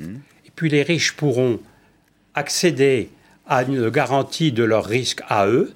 [0.00, 1.60] et puis les riches pourront
[2.34, 3.10] accéder
[3.46, 5.72] à une garantie de leur risque à eux,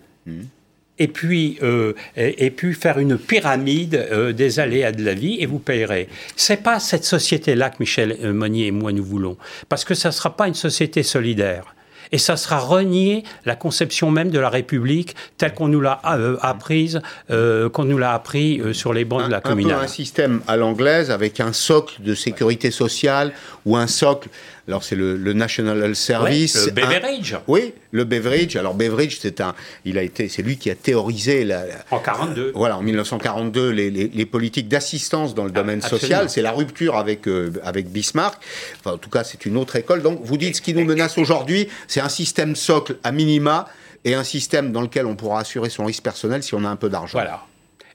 [0.98, 5.36] et puis, euh, et, et puis faire une pyramide euh, des aléas de la vie
[5.40, 6.08] et vous payerez.
[6.36, 9.36] C'est pas cette société-là que Michel euh, Monnier et moi nous voulons,
[9.68, 11.74] parce que ça ne sera pas une société solidaire.
[12.12, 16.36] Et ça sera renier la conception même de la République telle qu'on nous l'a euh,
[16.42, 17.00] apprise,
[17.30, 19.84] euh, qu'on nous l'a appris euh, sur les bancs de la un peu communale.
[19.84, 23.32] un système à l'anglaise avec un socle de sécurité sociale
[23.64, 24.28] ou un socle.
[24.68, 26.54] Alors c'est le, le National Health Service.
[26.54, 27.34] Ouais, le un- Beveridge.
[27.48, 28.54] oui, le Beveridge.
[28.56, 29.54] Alors Beveridge, c'est un,
[29.84, 32.52] il a été, c'est lui qui a théorisé la, En 42.
[32.54, 36.00] voilà, en 1942, les, les- les politiques d'assistance dans le domaine absolument.
[36.00, 38.40] social, c'est la rupture avec, euh, avec Bismarck.
[38.78, 40.00] Enfin, en tout cas, c'est une autre école.
[40.02, 43.66] Donc, vous dites ce qui nous menace aujourd'hui, c'est un système socle à minima
[44.04, 46.76] et un système dans lequel on pourra assurer son risque personnel si on a un
[46.76, 47.12] peu d'argent.
[47.18, 47.44] Voilà.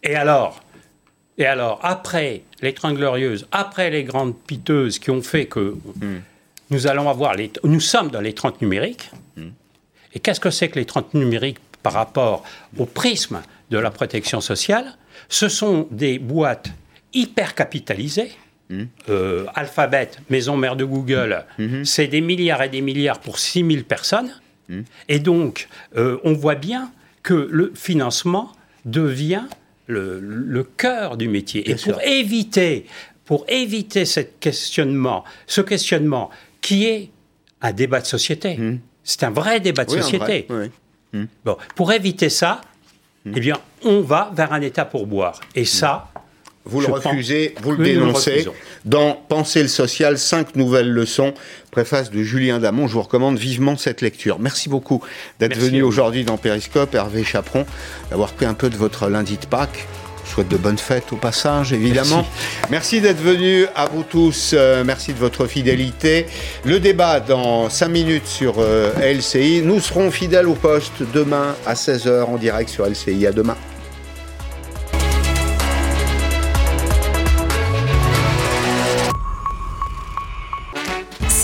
[0.04, 0.62] Et alors,
[1.38, 5.76] et alors, après les Trente Glorieuses, après les grandes piteuses qui ont fait que
[6.70, 9.12] nous allons avoir les, nous sommes dans les 30 numériques.
[10.14, 12.44] Et qu'est-ce que c'est que les 30 numériques par rapport
[12.78, 14.98] au prisme de la protection sociale?
[15.30, 16.70] Ce sont des boîtes
[17.14, 18.32] hyper capitalisées.
[19.10, 21.46] Euh, Alphabet, maison mère de Google,
[21.84, 24.32] c'est des milliards et des milliards pour 6000 personnes.
[25.08, 26.92] Et donc, euh, on voit bien
[27.24, 28.52] que le financement
[28.84, 29.44] devient
[29.86, 31.62] le, le cœur du métier.
[31.62, 32.86] Bien et pour éviter,
[33.24, 36.30] pour éviter cette questionnement, ce questionnement
[36.68, 37.10] qui est
[37.62, 38.60] un débat de société,
[39.04, 40.46] c'est un vrai débat de Oui, société.
[40.50, 40.70] vrai,
[41.14, 41.26] oui.
[41.46, 42.60] Bon, pour éviter ça,
[43.26, 45.40] eh bien, on va vers un état pour boire.
[45.56, 46.10] Et ça,
[46.66, 48.46] Vous le refusez, vous le dénoncez.
[48.84, 51.34] Dans Penser le social, cinq nouvelles leçons,
[51.72, 52.88] préface de Julien Damon.
[52.88, 54.38] Je vous recommande vivement cette lecture.
[54.40, 55.02] Merci beaucoup
[55.40, 57.66] d'être venu aujourd'hui dans Périscope, Hervé Chaperon,
[58.10, 59.88] d'avoir pris un peu de votre lundi de Pâques.
[60.38, 62.24] Souhaite de bonnes fêtes au passage, évidemment.
[62.70, 64.52] Merci, d'être venu à vous tous.
[64.54, 66.28] Euh, merci de votre fidélité.
[66.64, 69.64] Le débat dans 5 minutes sur euh, LCI.
[69.64, 73.26] Nous serons fidèles au poste demain à 16h en direct sur LCI.
[73.26, 73.58] À demain.